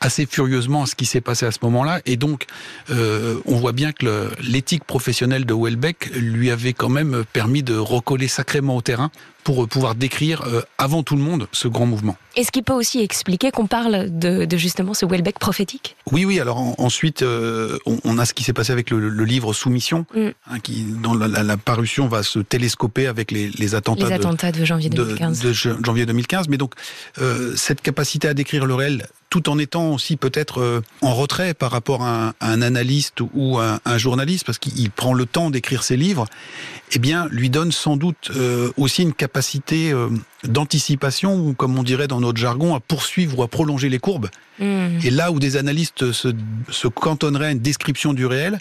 assez 0.00 0.26
furieusement 0.26 0.86
ce 0.86 0.94
qui 0.94 1.06
s'est 1.06 1.20
passé 1.20 1.46
à 1.46 1.52
ce 1.52 1.58
moment-là. 1.62 2.00
Et 2.06 2.16
donc, 2.16 2.46
euh, 2.90 3.38
on 3.44 3.56
voit 3.56 3.72
bien 3.72 3.92
que 3.92 4.30
l'éthique 4.42 4.84
professionnelle 4.84 5.44
de 5.44 5.54
Welbeck 5.54 6.10
lui 6.14 6.50
avait 6.50 6.72
quand 6.72 6.88
même 6.88 7.24
permis 7.32 7.62
de 7.62 7.76
recoller 7.76 8.28
sacrément 8.28 8.76
au 8.76 8.82
terrain 8.82 9.10
pour 9.44 9.68
pouvoir 9.68 9.94
décrire 9.94 10.42
euh, 10.46 10.62
avant 10.78 11.02
tout 11.02 11.16
le 11.16 11.22
monde 11.22 11.48
ce 11.52 11.68
grand 11.68 11.86
mouvement. 11.86 12.16
Est-ce 12.36 12.52
qu'il 12.52 12.62
peut 12.62 12.72
aussi 12.72 13.00
expliquer 13.00 13.50
qu'on 13.50 13.66
parle 13.66 14.06
de, 14.18 14.44
de, 14.44 14.56
justement 14.56 14.94
ce 14.94 15.04
Welbeck 15.04 15.38
prophétique? 15.38 15.96
Oui, 16.12 16.24
oui. 16.24 16.38
Alors 16.38 16.58
ensuite, 16.80 17.22
euh, 17.22 17.78
on, 17.86 17.98
on, 18.04 18.18
a 18.18 18.24
ce 18.24 18.34
qui 18.34 18.44
s'est 18.44 18.52
passé 18.52 18.72
avec 18.72 18.90
le, 18.90 19.08
le 19.08 19.24
livre 19.24 19.52
Soumission, 19.52 20.06
mm. 20.14 20.28
hein, 20.50 20.58
qui 20.60 20.84
dans 20.84 21.14
la, 21.14 21.26
la, 21.26 21.42
la, 21.42 21.56
parution 21.56 22.06
va 22.06 22.22
se 22.22 22.38
télescoper 22.38 23.08
avec 23.08 23.32
les, 23.32 23.48
les 23.48 23.74
attentats, 23.74 24.06
les 24.06 24.12
attentats 24.12 24.52
de, 24.52 24.60
de, 24.60 24.64
janvier 24.64 24.90
2015. 24.90 25.40
De, 25.40 25.48
de, 25.48 25.52
janvier 25.52 26.06
2015. 26.06 26.48
Mais 26.48 26.56
donc 26.56 26.74
euh, 27.20 27.54
cette 27.56 27.82
capacité 27.82 28.28
à 28.28 28.34
décrire 28.34 28.64
le 28.64 28.74
réel, 28.74 29.06
tout 29.30 29.48
en 29.48 29.58
étant 29.58 29.92
aussi 29.92 30.16
peut-être 30.16 30.60
euh, 30.60 30.80
en 31.02 31.14
retrait 31.14 31.54
par 31.54 31.70
rapport 31.70 32.02
à 32.02 32.26
un, 32.26 32.28
à 32.40 32.50
un 32.50 32.62
analyste 32.62 33.20
ou 33.34 33.58
à 33.58 33.80
un, 33.84 33.98
journaliste, 33.98 34.44
parce 34.44 34.58
qu'il 34.58 34.90
prend 34.90 35.14
le 35.14 35.24
temps 35.26 35.50
d'écrire 35.50 35.82
ses 35.82 35.96
livres, 35.96 36.26
eh 36.92 36.98
bien, 36.98 37.26
lui 37.30 37.50
donne 37.50 37.72
sans 37.72 37.96
doute 37.96 38.30
euh, 38.34 38.70
aussi 38.76 39.02
une 39.02 39.12
capacité 39.12 39.29
euh, 39.72 40.08
d'anticipation, 40.44 41.36
ou 41.36 41.54
comme 41.54 41.78
on 41.78 41.82
dirait 41.82 42.08
dans 42.08 42.20
notre 42.20 42.38
jargon, 42.38 42.74
à 42.74 42.80
poursuivre 42.80 43.38
ou 43.38 43.42
à 43.42 43.48
prolonger 43.48 43.88
les 43.88 43.98
courbes. 43.98 44.28
Mmh. 44.58 44.98
Et 45.04 45.10
là 45.10 45.32
où 45.32 45.38
des 45.38 45.56
analystes 45.56 46.12
se, 46.12 46.28
se 46.68 46.88
cantonneraient 46.88 47.46
à 47.46 47.50
une 47.52 47.60
description 47.60 48.12
du 48.12 48.26
réel, 48.26 48.60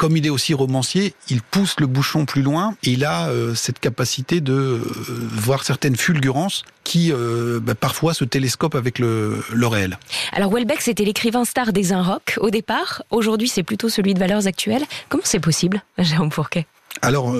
comme 0.00 0.16
il 0.16 0.24
est 0.24 0.30
aussi 0.30 0.54
romancier, 0.54 1.12
il 1.28 1.42
pousse 1.42 1.78
le 1.78 1.86
bouchon 1.86 2.24
plus 2.24 2.40
loin 2.40 2.74
et 2.84 2.92
il 2.92 3.04
a 3.04 3.28
euh, 3.28 3.54
cette 3.54 3.78
capacité 3.78 4.40
de 4.40 4.54
euh, 4.54 4.82
voir 5.08 5.62
certaines 5.62 5.94
fulgurances 5.94 6.64
qui 6.84 7.12
euh, 7.12 7.60
bah, 7.62 7.74
parfois 7.74 8.14
se 8.14 8.24
télescopent 8.24 8.76
avec 8.76 8.98
le, 8.98 9.44
le 9.52 9.66
réel. 9.66 9.98
Alors 10.32 10.54
Welbeck, 10.54 10.80
c'était 10.80 11.04
l'écrivain 11.04 11.44
star 11.44 11.74
des 11.74 11.94
rock 11.94 12.38
au 12.40 12.48
départ. 12.48 13.02
Aujourd'hui, 13.10 13.48
c'est 13.48 13.62
plutôt 13.62 13.90
celui 13.90 14.14
de 14.14 14.18
valeurs 14.18 14.46
actuelles. 14.46 14.84
Comment 15.10 15.22
c'est 15.26 15.38
possible, 15.38 15.82
Jérôme 15.98 16.32
Fourquet? 16.32 16.66
Alors, 17.02 17.34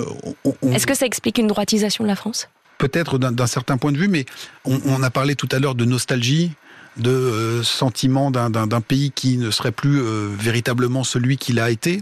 on... 0.45 0.71
est-ce 0.71 0.87
que 0.87 0.95
ça 0.95 1.05
explique 1.05 1.37
une 1.37 1.47
droitisation 1.47 2.03
de 2.03 2.09
la 2.09 2.15
France? 2.15 2.49
Peut-être 2.77 3.19
d'un 3.19 3.47
certain 3.47 3.77
point 3.77 3.91
de 3.91 3.97
vue, 3.97 4.07
mais 4.07 4.25
on, 4.65 4.79
on 4.85 5.03
a 5.03 5.09
parlé 5.09 5.35
tout 5.35 5.49
à 5.51 5.59
l'heure 5.59 5.75
de 5.75 5.85
nostalgie, 5.85 6.51
de 6.97 7.09
euh, 7.09 7.63
sentiment 7.63 8.31
d'un 8.31 8.81
pays 8.81 9.11
qui 9.11 9.37
ne 9.37 9.51
serait 9.51 9.71
plus 9.71 10.01
euh, 10.01 10.29
véritablement 10.37 11.03
celui 11.03 11.37
qu'il 11.37 11.59
a 11.59 11.69
été. 11.69 12.01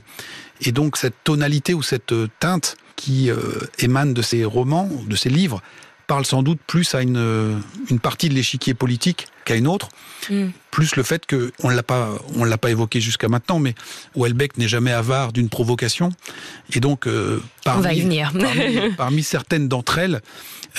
Et 0.62 0.72
donc 0.72 0.98
cette 0.98 1.16
tonalité 1.24 1.74
ou 1.74 1.84
cette 1.84 2.12
euh, 2.12 2.28
teinte 2.40 2.76
qui 2.96 3.30
euh, 3.30 3.38
émane 3.78 4.14
de 4.14 4.22
ces 4.22 4.44
romans, 4.46 4.90
de 5.08 5.16
ces 5.16 5.30
livres, 5.30 5.62
parle 6.08 6.26
sans 6.26 6.44
doute 6.44 6.60
plus 6.66 6.96
à 6.96 7.02
une, 7.02 7.18
euh, 7.18 7.58
une 7.90 8.00
partie 8.00 8.30
de 8.30 8.34
l'échiquier 8.34 8.74
politique 8.74 9.28
qu'à 9.46 9.56
une 9.56 9.68
autre. 9.68 9.90
Mm. 10.30 10.48
Plus 10.72 10.96
le 10.96 11.04
fait 11.04 11.26
que 11.26 11.52
on 11.64 11.70
l'a 11.70 11.84
pas 11.84 12.10
on 12.36 12.44
l'a 12.44 12.58
pas 12.58 12.70
évoqué 12.70 13.02
jusqu'à 13.02 13.28
maintenant, 13.28 13.60
mais 13.60 13.74
Houellebecq 14.16 14.58
n'est 14.58 14.68
jamais 14.68 14.92
avare 14.92 15.34
d'une 15.34 15.50
provocation 15.50 16.12
et 16.74 16.80
donc 16.80 17.08
euh, 17.08 17.42
parmi, 17.66 17.80
on 17.80 17.84
va 17.84 17.94
y 17.94 18.02
venir. 18.02 18.32
parmi, 18.40 18.94
parmi 18.98 19.24
certaines 19.24 19.68
d'entre 19.68 19.98
elles, 19.98 20.22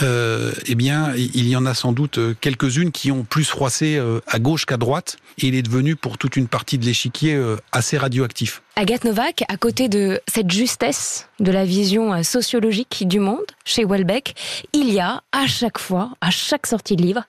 euh, 0.02 0.52
eh 0.66 0.74
bien 0.74 1.12
il 1.16 1.48
y 1.48 1.56
en 1.56 1.66
a 1.66 1.74
sans 1.74 1.92
doute 1.92 2.18
quelques-unes 2.40 2.92
qui 2.92 3.10
ont 3.10 3.24
plus 3.24 3.44
froissé 3.44 3.96
euh, 3.96 4.20
à 4.26 4.38
gauche 4.38 4.66
qu'à 4.66 4.76
droite 4.76 5.16
et 5.38 5.46
il 5.48 5.54
est 5.54 5.62
devenu 5.62 5.96
pour 5.96 6.18
toute 6.18 6.36
une 6.36 6.48
partie 6.48 6.78
de 6.78 6.84
l'échiquier 6.84 7.34
euh, 7.34 7.56
assez 7.72 7.98
radioactif. 7.98 8.62
Agathe 8.76 9.04
Novak, 9.04 9.44
à 9.48 9.56
côté 9.56 9.88
de 9.88 10.20
cette 10.28 10.50
justesse 10.50 11.28
de 11.38 11.50
la 11.50 11.64
vision 11.64 12.14
euh, 12.14 12.22
sociologique 12.22 13.06
du 13.06 13.18
monde 13.18 13.44
chez 13.64 13.84
Welbeck, 13.84 14.34
il 14.72 14.92
y 14.92 15.00
a 15.00 15.22
à 15.32 15.46
chaque 15.46 15.78
fois, 15.78 16.10
à 16.20 16.30
chaque 16.30 16.66
sortie 16.66 16.96
de 16.96 17.02
livre, 17.02 17.24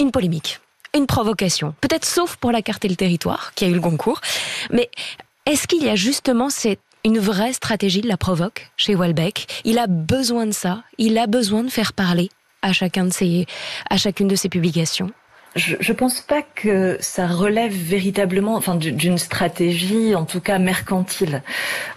une 0.00 0.10
polémique 0.10 0.60
une 0.94 1.06
provocation. 1.06 1.74
Peut-être 1.80 2.04
sauf 2.04 2.36
pour 2.36 2.52
la 2.52 2.62
carte 2.62 2.84
et 2.84 2.88
le 2.88 2.96
territoire, 2.96 3.52
qui 3.54 3.64
a 3.64 3.68
eu 3.68 3.74
le 3.74 3.80
concours. 3.80 4.20
Mais 4.70 4.90
est-ce 5.46 5.66
qu'il 5.66 5.82
y 5.82 5.88
a 5.88 5.96
justement 5.96 6.50
cette 6.50 6.80
une 7.04 7.18
vraie 7.18 7.52
stratégie 7.52 8.00
de 8.00 8.08
la 8.08 8.16
provoque 8.16 8.70
chez 8.76 8.94
Welbeck? 8.94 9.62
Il 9.64 9.78
a 9.78 9.86
besoin 9.86 10.46
de 10.46 10.52
ça. 10.52 10.82
Il 10.98 11.16
a 11.16 11.26
besoin 11.26 11.62
de 11.62 11.70
faire 11.70 11.92
parler 11.92 12.30
à 12.62 12.72
chacun 12.72 13.04
de 13.04 13.12
ses, 13.12 13.46
à 13.88 13.96
chacune 13.96 14.28
de 14.28 14.34
ses 14.34 14.48
publications 14.48 15.10
je, 15.58 15.76
je 15.80 15.92
pense 15.92 16.20
pas 16.20 16.42
que 16.42 16.96
ça 17.00 17.26
relève 17.26 17.72
véritablement, 17.72 18.54
enfin, 18.56 18.76
d'une 18.76 19.18
stratégie, 19.18 20.14
en 20.14 20.24
tout 20.24 20.40
cas 20.40 20.58
mercantile. 20.58 21.42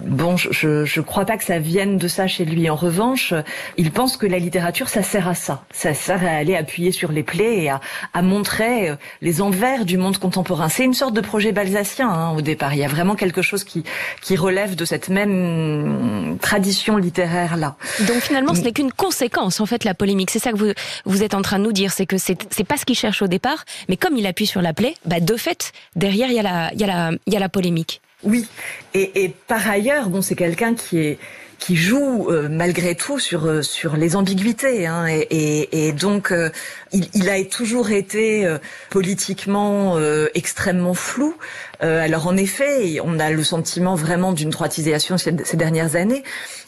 Bon, 0.02 0.36
je, 0.36 0.84
je 0.84 1.02
crois 1.02 1.26
pas 1.26 1.38
que 1.38 1.44
ça 1.44 1.60
vienne 1.60 1.98
de 1.98 2.08
ça 2.08 2.28
chez 2.28 2.44
lui. 2.44 2.70
En 2.70 2.76
revanche, 2.76 3.34
il 3.78 3.92
pense 3.92 4.18
que 4.18 4.26
la 4.26 4.40
littérature, 4.40 4.90
ça 4.90 5.04
sert 5.04 5.28
à 5.28 5.36
ça. 5.36 5.64
Ça 5.72 5.94
sert 5.94 6.24
à 6.26 6.30
aller 6.30 6.56
appuyer 6.56 6.92
sur 6.92 7.12
les 7.12 7.24
plaies 7.24 7.64
et 7.64 7.70
à, 7.70 7.80
à 8.14 8.22
montrer 8.22 8.90
euh, 8.90 8.96
les 9.22 9.42
envers 9.42 9.86
du 9.86 9.98
monde 9.98 10.18
contemporain. 10.18 10.68
C'est 10.68 10.84
une 10.84 10.94
sorte 10.94 11.14
de 11.14 11.22
projet 11.22 11.52
balsacien 11.52 12.10
hein, 12.10 12.32
au 12.32 12.42
départ. 12.42 12.74
Il 12.74 12.80
y 12.80 12.84
a 12.84 12.88
vraiment 12.88 13.16
quelque 13.16 13.42
chose 13.42 13.64
qui, 13.64 13.84
qui 14.22 14.36
relève 14.36 14.76
de 14.76 14.86
cette 14.86 15.10
même 15.10 16.38
tradition 16.42 16.98
littéraire 16.98 17.58
là. 17.58 17.76
Donc 18.08 18.22
finalement, 18.22 18.56
ce 18.56 18.62
n'est 18.62 18.72
qu'une 18.74 18.92
conséquence 18.92 19.62
en 19.62 19.66
fait 19.66 19.84
la 19.84 19.94
polémique. 19.94 20.32
C'est 20.32 20.40
ça 20.40 20.52
que 20.52 20.58
vous 20.58 20.72
vous 21.06 21.24
êtes 21.24 21.34
en 21.34 21.42
train 21.42 21.60
de 21.60 21.64
nous 21.64 21.72
dire, 21.72 21.92
c'est 21.92 22.06
que 22.06 22.18
c'est 22.18 22.64
pas 22.64 22.78
ce 22.78 22.86
qu'il 22.86 22.96
cherche 22.96 23.22
au 23.22 23.28
départ 23.28 23.51
mais 23.90 23.98
comme 23.98 24.18
il 24.18 24.26
appuie 24.26 24.48
sur 24.48 24.62
la 24.62 24.74
plaie, 24.74 24.96
bah 25.06 25.20
de 25.20 25.36
fait, 25.36 25.72
derrière, 25.96 26.30
il 26.30 26.36
y, 26.36 26.40
a 26.40 26.44
la, 26.44 26.72
y 26.74 27.32
y 27.32 27.36
a 27.36 27.40
la 27.40 27.50
polémique. 27.50 28.02
Oui, 28.24 28.48
et, 28.94 29.34
par 29.48 29.68
ailleurs, 29.68 30.10
bon, 30.10 30.22
c'est 30.22 30.36
quelqu'un 30.36 30.76
qui 30.76 31.00
est 31.00 31.20
qui 31.58 31.76
joue 31.76 32.28
malgré 32.50 32.96
tout 32.96 33.20
sur 33.20 33.64
sur 33.64 33.96
les 33.96 34.16
ambiguïtés. 34.16 34.88
Hein, 34.88 35.06
et, 35.08 35.92
donc, 35.94 36.34
il, 36.94 37.08
il, 37.14 37.30
a 37.30 37.44
toujours 37.44 37.92
été 37.92 38.48
politiquement 38.90 39.98
extrêmement 40.34 40.94
flou. 40.94 41.36
alors 41.80 42.28
en 42.28 42.38
effet, 42.38 43.00
on 43.04 43.20
a 43.20 43.32
le 43.32 43.44
sentiment 43.44 43.96
vraiment 43.96 44.34
d'une 44.34 44.50
droitisation 44.50 45.18
ces, 45.18 45.36
ces 45.44 45.58
dernières 45.58 45.96
années, 45.96 46.24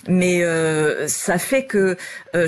mais 0.08 0.44
ça 1.08 1.38
fait 1.38 1.66
que 1.66 1.98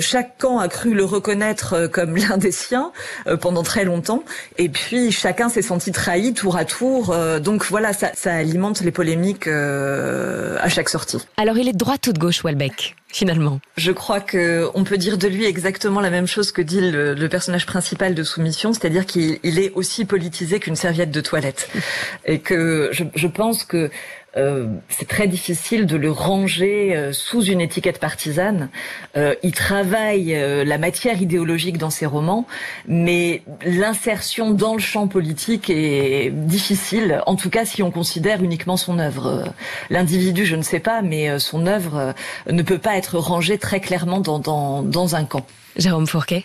chaque 0.00 0.38
camp 0.38 0.58
a 0.58 0.68
cru 0.68 0.94
le 0.94 1.04
reconnaître 1.04 1.86
comme 1.86 2.16
l'un 2.28 2.38
des 2.38 2.52
siens 2.52 2.92
pendant 3.40 3.62
très 3.62 3.84
longtemps, 3.84 4.24
et 4.58 4.68
puis 4.68 5.12
chacun 5.12 5.48
s'est 5.48 5.62
senti 5.62 5.92
trahi 5.92 6.34
tour 6.34 6.56
à 6.56 6.64
tour. 6.64 7.14
donc 7.40 7.64
voilà, 7.66 7.92
ça, 7.92 8.10
ça 8.14 8.34
alimente 8.34 8.80
les 8.80 8.90
polémiques 8.90 9.46
euh, 9.46 10.56
à 10.60 10.68
chaque 10.68 10.88
sortie. 10.88 11.18
Alors 11.36 11.58
il 11.58 11.68
est 11.68 11.72
de 11.72 11.78
droite 11.78 12.06
ou 12.06 12.12
de 12.12 12.18
gauche, 12.18 12.42
Welbeck 12.44 12.96
finalement? 13.08 13.60
Je 13.76 13.92
crois 13.92 14.20
que 14.20 14.68
on 14.74 14.84
peut 14.84 14.98
dire 14.98 15.16
de 15.16 15.26
lui 15.28 15.44
exactement 15.44 16.00
la 16.00 16.10
même 16.10 16.26
chose 16.26 16.52
que 16.52 16.60
dit 16.60 16.80
le, 16.80 17.14
le 17.14 17.28
personnage 17.28 17.65
principal 17.66 18.14
de 18.14 18.22
Soumission, 18.22 18.72
c'est-à-dire 18.72 19.06
qu'il 19.06 19.58
est 19.58 19.72
aussi 19.74 20.04
politisé 20.04 20.60
qu'une 20.60 20.76
serviette 20.76 21.10
de 21.10 21.20
toilette, 21.20 21.68
et 22.24 22.38
que 22.38 22.88
je, 22.92 23.04
je 23.14 23.26
pense 23.26 23.64
que 23.64 23.90
euh, 24.36 24.66
c'est 24.88 25.08
très 25.08 25.28
difficile 25.28 25.86
de 25.86 25.96
le 25.96 26.10
ranger 26.10 26.94
euh, 26.94 27.12
sous 27.12 27.42
une 27.42 27.60
étiquette 27.60 27.98
partisane. 27.98 28.68
Euh, 29.16 29.34
il 29.42 29.52
travaille 29.52 30.34
euh, 30.34 30.64
la 30.64 30.78
matière 30.78 31.22
idéologique 31.22 31.78
dans 31.78 31.90
ses 31.90 32.06
romans, 32.06 32.46
mais 32.86 33.42
l'insertion 33.64 34.50
dans 34.50 34.74
le 34.74 34.80
champ 34.80 35.08
politique 35.08 35.70
est 35.70 36.30
difficile, 36.30 37.22
en 37.26 37.36
tout 37.36 37.50
cas 37.50 37.64
si 37.64 37.82
on 37.82 37.90
considère 37.90 38.42
uniquement 38.42 38.76
son 38.76 38.98
œuvre. 38.98 39.44
L'individu, 39.88 40.44
je 40.44 40.56
ne 40.56 40.62
sais 40.62 40.80
pas, 40.80 41.00
mais 41.00 41.38
son 41.38 41.66
œuvre 41.66 42.14
ne 42.50 42.62
peut 42.62 42.78
pas 42.78 42.96
être 42.96 43.18
rangée 43.18 43.58
très 43.58 43.80
clairement 43.80 44.20
dans, 44.20 44.38
dans, 44.38 44.82
dans 44.82 45.16
un 45.16 45.24
camp. 45.24 45.46
Jérôme 45.76 46.06
Fourquet 46.06 46.44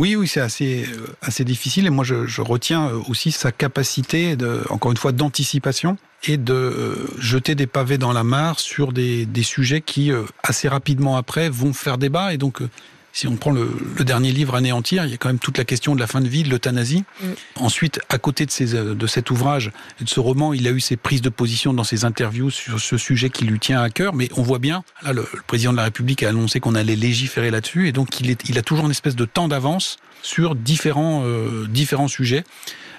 oui, 0.00 0.16
oui, 0.16 0.26
c'est 0.26 0.40
assez, 0.40 0.86
assez 1.20 1.44
difficile. 1.44 1.84
Et 1.84 1.90
moi, 1.90 2.04
je, 2.04 2.40
retiens 2.40 2.90
aussi 3.06 3.32
sa 3.32 3.52
capacité, 3.52 4.34
encore 4.70 4.92
une 4.92 4.96
fois, 4.96 5.12
d'anticipation 5.12 5.98
et 6.24 6.38
de 6.38 6.54
euh, 6.54 7.06
jeter 7.18 7.54
des 7.54 7.66
pavés 7.66 7.98
dans 7.98 8.14
la 8.14 8.24
mare 8.24 8.60
sur 8.60 8.94
des, 8.94 9.26
des 9.26 9.42
sujets 9.42 9.82
qui, 9.82 10.10
euh, 10.10 10.22
assez 10.42 10.68
rapidement 10.68 11.18
après, 11.18 11.50
vont 11.50 11.74
faire 11.74 11.98
débat. 11.98 12.32
Et 12.32 12.38
donc, 12.38 12.62
euh, 12.62 12.70
si 13.12 13.26
on 13.26 13.36
prend 13.36 13.50
le, 13.50 13.70
le, 13.96 14.04
dernier 14.04 14.32
livre 14.32 14.54
Anéantir, 14.54 15.04
il 15.04 15.10
y 15.10 15.14
a 15.14 15.16
quand 15.16 15.28
même 15.28 15.38
toute 15.38 15.58
la 15.58 15.64
question 15.64 15.94
de 15.94 16.00
la 16.00 16.06
fin 16.06 16.20
de 16.20 16.28
vie, 16.28 16.42
de 16.42 16.48
l'euthanasie. 16.48 17.04
Mm. 17.20 17.26
Ensuite, 17.56 18.00
à 18.08 18.18
côté 18.18 18.46
de, 18.46 18.50
ces, 18.50 18.66
de 18.74 19.06
cet 19.06 19.30
ouvrage 19.30 19.72
et 20.00 20.04
de 20.04 20.08
ce 20.08 20.20
roman, 20.20 20.52
il 20.52 20.66
a 20.68 20.70
eu 20.70 20.80
ses 20.80 20.96
prises 20.96 21.22
de 21.22 21.28
position 21.28 21.72
dans 21.72 21.84
ses 21.84 22.04
interviews 22.04 22.50
sur 22.50 22.80
ce 22.80 22.96
sujet 22.96 23.30
qui 23.30 23.44
lui 23.44 23.58
tient 23.58 23.80
à 23.80 23.90
cœur. 23.90 24.14
Mais 24.14 24.28
on 24.36 24.42
voit 24.42 24.58
bien, 24.58 24.84
là, 25.02 25.12
le, 25.12 25.26
le 25.32 25.42
président 25.46 25.72
de 25.72 25.76
la 25.76 25.84
République 25.84 26.22
a 26.22 26.28
annoncé 26.28 26.60
qu'on 26.60 26.74
allait 26.74 26.96
légiférer 26.96 27.50
là-dessus. 27.50 27.88
Et 27.88 27.92
donc, 27.92 28.20
il, 28.20 28.30
est, 28.30 28.48
il 28.48 28.58
a 28.58 28.62
toujours 28.62 28.84
une 28.86 28.92
espèce 28.92 29.16
de 29.16 29.24
temps 29.24 29.48
d'avance 29.48 29.98
sur 30.22 30.54
différents, 30.54 31.22
euh, 31.24 31.66
différents 31.68 32.08
sujets 32.08 32.44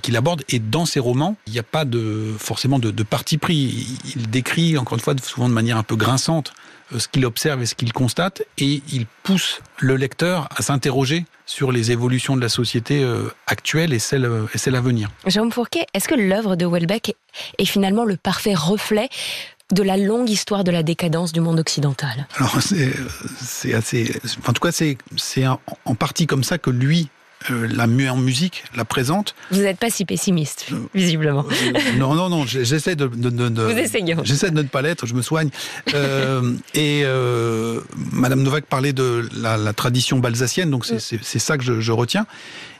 qu'il 0.02 0.18
aborde. 0.18 0.44
Et 0.50 0.60
dans 0.60 0.86
ses 0.86 1.00
romans, 1.00 1.38
il 1.48 1.54
n'y 1.54 1.60
a 1.60 1.64
pas 1.64 1.86
de, 1.86 2.34
forcément 2.38 2.80
de, 2.80 2.92
de 2.92 3.04
parti 3.04 3.38
pris. 3.38 4.00
Il 4.16 4.30
décrit, 4.30 4.78
encore 4.78 4.98
une 4.98 5.04
fois, 5.04 5.16
souvent 5.24 5.48
de 5.48 5.54
manière 5.54 5.78
un 5.78 5.84
peu 5.84 5.96
grinçante, 5.96 6.54
ce 6.98 7.08
qu'il 7.08 7.26
observe 7.26 7.62
et 7.62 7.66
ce 7.66 7.76
qu'il 7.76 7.94
constate, 7.94 8.44
et 8.58 8.82
il 8.92 9.06
pousse 9.24 9.62
le 9.80 9.96
lecteur 9.96 10.48
à 10.56 10.62
s'interroger 10.62 11.26
sur 11.46 11.72
les 11.72 11.92
évolutions 11.92 12.36
de 12.36 12.42
la 12.42 12.50
société 12.50 13.06
actuelle 13.48 13.94
et 13.94 14.00
celle, 14.00 14.30
et 14.54 14.58
celle 14.58 14.76
à 14.76 14.82
venir. 14.82 15.10
Jérôme 15.28 15.52
Fourquet, 15.52 15.86
est-ce 15.94 16.08
que 16.08 16.16
l'œuvre 16.16 16.56
de 16.56 16.66
Welbeck 16.66 17.16
est 17.58 17.66
finalement 17.66 18.06
le 18.06 18.18
parfait 18.18 18.54
reflet 18.54 19.10
de 19.72 19.84
la 19.84 19.98
longue 19.98 20.30
histoire 20.30 20.64
de 20.64 20.72
la 20.72 20.84
décadence 20.84 21.32
du 21.32 21.40
monde 21.40 21.60
occidental? 21.60 22.28
Alors 22.38 22.58
c'est 22.62 23.74
assez... 23.74 24.14
En 24.46 24.54
tout 24.54 24.62
cas, 24.62 24.72
c'est 24.72 24.98
en 25.48 25.96
partie 25.96 26.28
comme 26.28 26.44
ça 26.44 26.58
que 26.58 26.70
lui 26.70 27.10
euh, 27.50 27.68
la 27.72 27.86
en 28.12 28.18
musique 28.18 28.64
la 28.76 28.86
présente. 28.86 29.36
Vous 29.50 29.62
n'êtes 29.62 29.80
pas 29.80 29.90
si 29.90 30.06
pessimiste, 30.06 30.68
euh, 30.72 30.76
visiblement. 30.94 31.46
Euh, 31.50 31.98
non, 31.98 32.14
non, 32.14 32.30
non, 32.30 32.46
j'essaie 32.46 32.96
de, 32.96 33.08
de, 33.08 33.30
de, 33.30 33.50
de 33.50 33.70
j'essaie 34.24 34.52
de 34.52 34.62
ne 34.62 34.68
pas 34.68 34.82
l'être, 34.82 35.06
je 35.06 35.14
me 35.14 35.22
soigne. 35.22 35.50
et 36.74 37.04
Madame 38.12 38.44
Novak 38.44 38.66
parlait 38.66 38.94
de 38.94 39.28
la, 39.36 39.58
la 39.58 39.74
tradition 39.74 40.20
balsacienne, 40.20 40.70
donc 40.70 40.86
c'est 40.86 41.16
mm. 41.16 41.40
ça 41.40 41.58
que 41.58 41.64
je, 41.64 41.80
je, 41.80 41.92
retiens. 41.92 42.26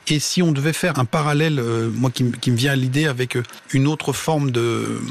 Et 0.08 0.18
si 0.18 0.42
on 0.42 0.52
devait 0.52 0.72
faire 0.72 0.98
un 0.98 1.04
parallèle, 1.04 1.60
moi 1.94 2.10
qui, 2.10 2.30
qui, 2.32 2.50
me 2.50 2.56
vient 2.56 2.72
à 2.72 2.76
l'idée 2.76 3.06
avec 3.06 3.36
une 3.72 3.86
autre 3.86 4.12
forme 4.12 4.50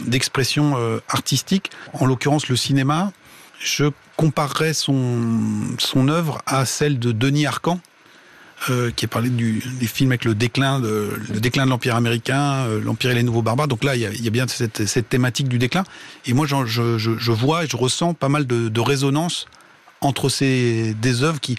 d'expression 0.06 0.78
de, 0.78 1.02
artistique, 1.10 1.72
en 1.94 2.06
l'occurrence 2.06 2.48
le 2.48 2.56
cinéma, 2.56 3.12
je 3.60 3.86
comparerais 4.18 4.74
son, 4.74 5.22
son 5.78 6.08
œuvre 6.10 6.42
à 6.46 6.66
celle 6.66 7.00
de 7.00 7.12
Denis 7.12 7.46
Arcan, 7.46 7.80
euh, 8.70 8.92
qui 8.92 9.06
a 9.06 9.08
parlé 9.08 9.30
du, 9.30 9.64
des 9.80 9.88
films 9.88 10.12
avec 10.12 10.24
le 10.24 10.36
déclin 10.36 10.80
de, 10.80 11.20
le 11.34 11.40
déclin 11.40 11.66
de 11.66 11.72
l'Empire 11.72 11.96
américain, 11.96 12.68
euh, 12.68 12.80
l'Empire 12.80 13.10
et 13.10 13.16
les 13.16 13.24
nouveaux 13.24 13.42
barbares. 13.42 13.68
Donc 13.68 13.84
là, 13.84 13.96
il 13.96 14.02
y 14.02 14.28
a, 14.28 14.30
bien 14.30 14.46
cette, 14.48 15.10
thématique 15.10 15.48
du 15.48 15.58
déclin. 15.58 15.84
Et 16.28 16.34
moi, 16.34 16.46
je, 16.46 17.32
vois 17.32 17.64
et 17.64 17.68
je 17.68 17.76
ressens 17.76 18.14
pas 18.14 18.30
mal 18.30 18.46
de, 18.46 18.70
de 18.70 18.80
résonance 18.80 19.48
entre 20.00 20.30
ces 20.30 20.94
des 21.02 21.24
œuvres 21.24 21.40
qui, 21.40 21.58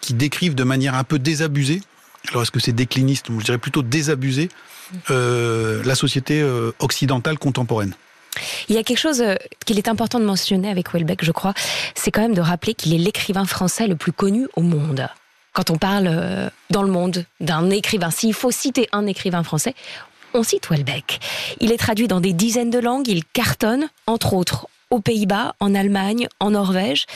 qui 0.00 0.14
décrivent 0.14 0.54
de 0.54 0.62
manière 0.62 0.94
un 0.94 1.02
peu 1.02 1.18
désabusée. 1.18 1.82
Alors 2.30 2.42
est-ce 2.42 2.52
que 2.52 2.60
c'est 2.60 2.72
décliniste 2.72 3.26
Je 3.36 3.44
dirais 3.44 3.58
plutôt 3.58 3.82
désabusé 3.82 4.48
euh, 5.10 5.82
la 5.84 5.96
société 5.96 6.44
occidentale 6.78 7.36
contemporaine? 7.36 7.94
Il 8.68 8.76
y 8.76 8.78
a 8.78 8.84
quelque 8.84 8.98
chose 8.98 9.24
qu'il 9.66 9.78
est 9.78 9.88
important 9.88 10.20
de 10.20 10.24
mentionner 10.24 10.70
avec 10.70 10.92
Welbeck, 10.92 11.24
je 11.24 11.32
crois, 11.32 11.54
c'est 11.96 12.12
quand 12.12 12.22
même 12.22 12.34
de 12.34 12.40
rappeler 12.40 12.74
qu'il 12.74 12.94
est 12.94 12.98
l'écrivain 12.98 13.44
français 13.44 13.88
le 13.88 13.96
plus 13.96 14.12
connu 14.12 14.46
au 14.54 14.62
monde 14.62 15.08
quand 15.54 15.70
on 15.70 15.78
parle 15.78 16.08
euh, 16.08 16.50
dans 16.68 16.82
le 16.82 16.90
monde 16.90 17.24
d'un 17.40 17.70
écrivain, 17.70 18.10
s'il 18.10 18.34
faut 18.34 18.50
citer 18.50 18.88
un 18.92 19.06
écrivain 19.06 19.42
français, 19.42 19.74
on 20.34 20.42
cite 20.42 20.68
Welbeck. 20.68 21.20
Il 21.60 21.72
est 21.72 21.78
traduit 21.78 22.08
dans 22.08 22.20
des 22.20 22.34
dizaines 22.34 22.70
de 22.70 22.80
langues, 22.80 23.08
il 23.08 23.24
cartonne, 23.24 23.88
entre 24.06 24.34
autres, 24.34 24.66
aux 24.90 25.00
Pays-Bas, 25.00 25.54
en 25.60 25.74
Allemagne, 25.74 26.28
en 26.40 26.50
Norvège. 26.50 27.06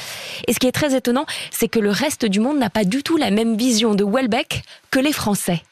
Et 0.47 0.53
ce 0.53 0.59
qui 0.59 0.69
est 0.69 0.73
très 0.73 0.97
étonnant, 0.97 1.27
c'est 1.51 1.69
que 1.69 1.81
le 1.81 1.91
reste 1.91 2.25
du 2.25 2.41
monde 2.41 2.59
n'a 2.59 2.71
pas 2.71 2.85
du 2.85 3.03
tout 3.03 3.17
la 3.17 3.31
même 3.31 3.57
vision 3.57 3.95
de 3.95 4.05
Welbeck 4.05 4.63
que 4.91 5.01
les 5.01 5.13
Français. 5.13 5.63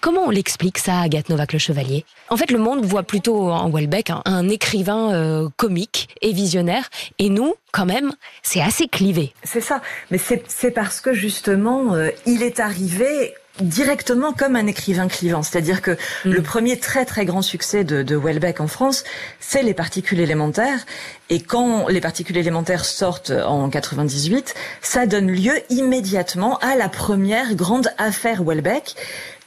Comment 0.00 0.26
on 0.26 0.30
l'explique 0.30 0.78
ça, 0.78 1.00
Agathe 1.00 1.28
Novak 1.28 1.52
le 1.52 1.58
Chevalier? 1.58 2.04
En 2.28 2.36
fait, 2.36 2.50
le 2.50 2.58
monde 2.58 2.84
voit 2.84 3.02
plutôt 3.02 3.50
en 3.50 3.70
Welbeck 3.70 4.10
un, 4.10 4.22
un 4.24 4.48
écrivain 4.48 5.12
euh, 5.12 5.48
comique 5.56 6.08
et 6.22 6.32
visionnaire, 6.32 6.88
et 7.18 7.28
nous, 7.28 7.54
quand 7.72 7.86
même, 7.86 8.12
c'est 8.42 8.60
assez 8.60 8.88
clivé. 8.88 9.32
C'est 9.42 9.60
ça, 9.60 9.82
mais 10.10 10.18
c'est 10.18 10.70
parce 10.70 11.00
que 11.00 11.12
justement, 11.12 11.94
euh, 11.94 12.10
il 12.26 12.42
est 12.42 12.60
arrivé 12.60 13.34
directement 13.60 14.32
comme 14.32 14.56
un 14.56 14.66
écrivain 14.66 15.08
clivant. 15.08 15.42
C'est-à-dire 15.42 15.82
que 15.82 15.92
mmh. 15.92 16.30
le 16.30 16.42
premier 16.42 16.78
très 16.78 17.04
très 17.04 17.24
grand 17.24 17.42
succès 17.42 17.84
de, 17.84 18.02
de 18.02 18.16
Welbeck 18.16 18.60
en 18.60 18.68
France, 18.68 19.04
c'est 19.38 19.62
les 19.62 19.74
particules 19.74 20.20
élémentaires. 20.20 20.86
Et 21.28 21.40
quand 21.40 21.88
les 21.88 22.00
particules 22.00 22.36
élémentaires 22.36 22.84
sortent 22.84 23.30
en 23.30 23.68
98, 23.68 24.54
ça 24.80 25.06
donne 25.06 25.30
lieu 25.30 25.54
immédiatement 25.68 26.58
à 26.58 26.74
la 26.76 26.88
première 26.88 27.54
grande 27.54 27.90
affaire 27.98 28.42
Welbeck 28.42 28.94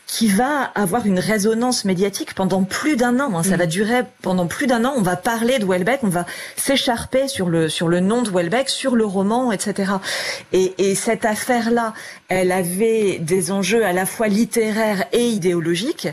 qui 0.07 0.27
va 0.27 0.63
avoir 0.75 1.05
une 1.05 1.19
résonance 1.19 1.85
médiatique 1.85 2.35
pendant 2.35 2.63
plus 2.63 2.97
d'un 2.97 3.19
an. 3.19 3.35
Hein. 3.35 3.43
Ça 3.43 3.55
mmh. 3.55 3.59
va 3.59 3.65
durer 3.65 4.01
pendant 4.21 4.47
plus 4.47 4.67
d'un 4.67 4.85
an. 4.85 4.93
On 4.95 5.01
va 5.01 5.15
parler 5.15 5.59
de 5.59 5.65
Welbeck, 5.65 6.01
on 6.03 6.09
va 6.09 6.25
s'écharper 6.55 7.27
sur 7.27 7.49
le 7.49 7.69
sur 7.69 7.87
le 7.87 7.99
nom 7.99 8.21
de 8.21 8.29
Welbeck, 8.29 8.69
sur 8.69 8.95
le 8.95 9.05
roman, 9.05 9.51
etc. 9.51 9.93
Et, 10.51 10.73
et 10.77 10.95
cette 10.95 11.25
affaire-là, 11.25 11.93
elle 12.27 12.51
avait 12.51 13.19
des 13.19 13.51
enjeux 13.51 13.85
à 13.85 13.93
la 13.93 14.05
fois 14.05 14.27
littéraires 14.27 15.05
et 15.11 15.27
idéologiques, 15.27 16.07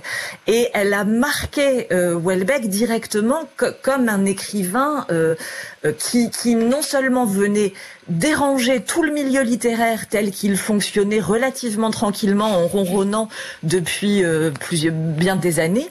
et 0.47 0.69
elle 0.75 0.95
a 0.95 1.05
marqué 1.05 1.93
euh, 1.93 2.19
Welbeck 2.19 2.69
directement 2.69 3.49
comme 3.83 4.09
un 4.09 4.25
écrivain 4.25 5.07
euh, 5.11 5.35
euh, 5.85 5.93
qui, 5.93 6.31
qui 6.31 6.55
non 6.55 6.83
seulement 6.83 7.25
venait 7.25 7.73
déranger 8.09 8.81
tout 8.81 9.03
le 9.03 9.13
milieu 9.13 9.43
littéraire 9.43 10.09
tel 10.09 10.31
qu'il 10.31 10.57
fonctionnait 10.57 11.21
relativement 11.21 11.91
tranquillement 11.91 12.47
en 12.47 12.67
ronronnant 12.67 13.29
depuis 13.63 14.25
euh, 14.25 14.51
plusieurs, 14.51 14.95
bien 14.95 15.37
des 15.37 15.61
années, 15.61 15.89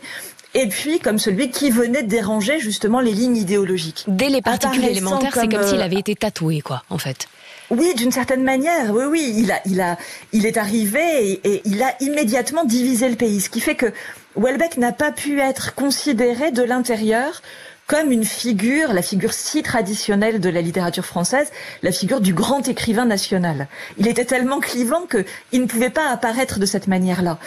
et 0.54 0.68
puis 0.68 1.00
comme 1.00 1.20
celui 1.20 1.52
qui 1.52 1.70
venait 1.70 2.04
déranger 2.04 2.60
justement 2.60 3.00
les 3.00 3.12
lignes 3.12 3.38
idéologiques. 3.38 4.06
Dès 4.08 4.30
les 4.30 4.42
particules 4.42 4.86
élémentaires, 4.86 5.34
c'est 5.34 5.48
comme, 5.48 5.64
s'il 5.64 5.82
avait 5.82 6.00
été 6.00 6.16
tatoué, 6.16 6.62
quoi, 6.62 6.84
en 6.90 6.98
fait. 6.98 7.28
Oui, 7.70 7.94
d'une 7.96 8.12
certaine 8.12 8.44
manière. 8.44 8.92
Oui, 8.92 9.04
oui, 9.08 9.34
il 9.38 9.52
a, 9.52 9.62
il 9.66 9.80
a, 9.80 9.98
il 10.34 10.48
est 10.48 10.58
arrivé 10.58 11.00
et, 11.00 11.42
et, 11.44 11.62
il 11.66 11.84
a 11.84 11.94
immédiatement 12.02 12.66
divisé 12.66 13.08
le 13.10 13.16
pays, 13.16 13.42
ce 13.42 13.50
qui 13.50 13.60
fait 13.60 13.76
que 13.76 13.94
Welbeck 14.36 14.78
n'a 14.78 14.92
pas 14.92 15.12
pu 15.12 15.40
être 15.40 15.76
considéré 15.76 16.52
de 16.52 16.64
l'intérieur 16.64 17.42
comme 17.90 18.12
une 18.12 18.24
figure, 18.24 18.94
la 18.94 19.02
figure 19.02 19.34
si 19.34 19.64
traditionnelle 19.64 20.40
de 20.40 20.50
la 20.50 20.62
littérature 20.62 21.06
française, 21.06 21.52
la 21.82 21.92
figure 21.92 22.22
du 22.22 22.36
grand 22.36 22.68
écrivain 22.68 23.06
national. 23.06 23.68
Il 23.98 24.08
était 24.08 24.26
tellement 24.26 24.60
clivant 24.60 25.08
qu'il 25.08 25.62
ne 25.62 25.66
pouvait 25.66 25.90
pas 25.90 26.08
apparaître 26.12 26.60
de 26.60 26.68
cette 26.68 26.86
manière-là. 26.86 27.40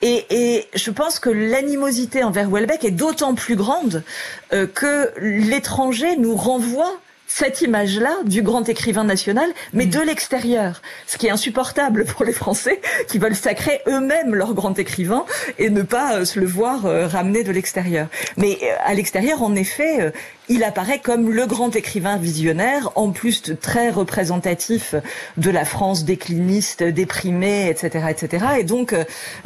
Et, 0.00 0.24
et, 0.30 0.68
je 0.76 0.92
pense 0.92 1.18
que 1.18 1.30
l'animosité 1.30 2.22
envers 2.22 2.48
Welbeck 2.48 2.84
est 2.84 2.92
d'autant 2.92 3.34
plus 3.34 3.56
grande 3.56 4.04
euh, 4.52 4.68
que 4.68 5.12
l'étranger 5.18 6.16
nous 6.16 6.36
renvoie 6.36 7.00
cette 7.28 7.60
image-là 7.60 8.16
du 8.24 8.42
grand 8.42 8.68
écrivain 8.68 9.04
national, 9.04 9.48
mais 9.72 9.86
mm. 9.86 9.90
de 9.90 10.00
l'extérieur. 10.00 10.82
Ce 11.06 11.16
qui 11.18 11.26
est 11.26 11.30
insupportable 11.30 12.04
pour 12.04 12.24
les 12.24 12.32
Français 12.32 12.80
qui 13.06 13.18
veulent 13.18 13.36
sacrer 13.36 13.80
eux-mêmes 13.86 14.34
leur 14.34 14.54
grand 14.54 14.76
écrivain 14.78 15.24
et 15.58 15.70
ne 15.70 15.82
pas 15.82 16.16
euh, 16.16 16.24
se 16.24 16.40
le 16.40 16.46
voir 16.46 16.86
euh, 16.86 17.06
ramener 17.06 17.44
de 17.44 17.52
l'extérieur. 17.52 18.08
Mais 18.36 18.58
euh, 18.62 18.74
à 18.84 18.94
l'extérieur, 18.94 19.42
en 19.42 19.54
effet, 19.54 20.12
il 20.48 20.64
apparaît 20.64 20.98
comme 20.98 21.30
le 21.30 21.46
grand 21.46 21.76
écrivain 21.76 22.16
visionnaire, 22.16 22.90
en 22.94 23.10
plus 23.10 23.42
de 23.42 23.54
très 23.54 23.90
représentatif 23.90 24.94
de 25.36 25.50
la 25.50 25.64
France 25.64 26.04
décliniste, 26.04 26.82
déprimée, 26.82 27.68
etc., 27.68 28.06
etc. 28.08 28.46
Et 28.60 28.64
donc, 28.64 28.94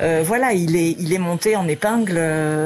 euh, 0.01 0.23
voilà, 0.25 0.53
il 0.53 0.77
est, 0.77 0.95
il 0.99 1.13
est 1.13 1.19
monté 1.19 1.57
en 1.57 1.67
épingle. 1.67 2.19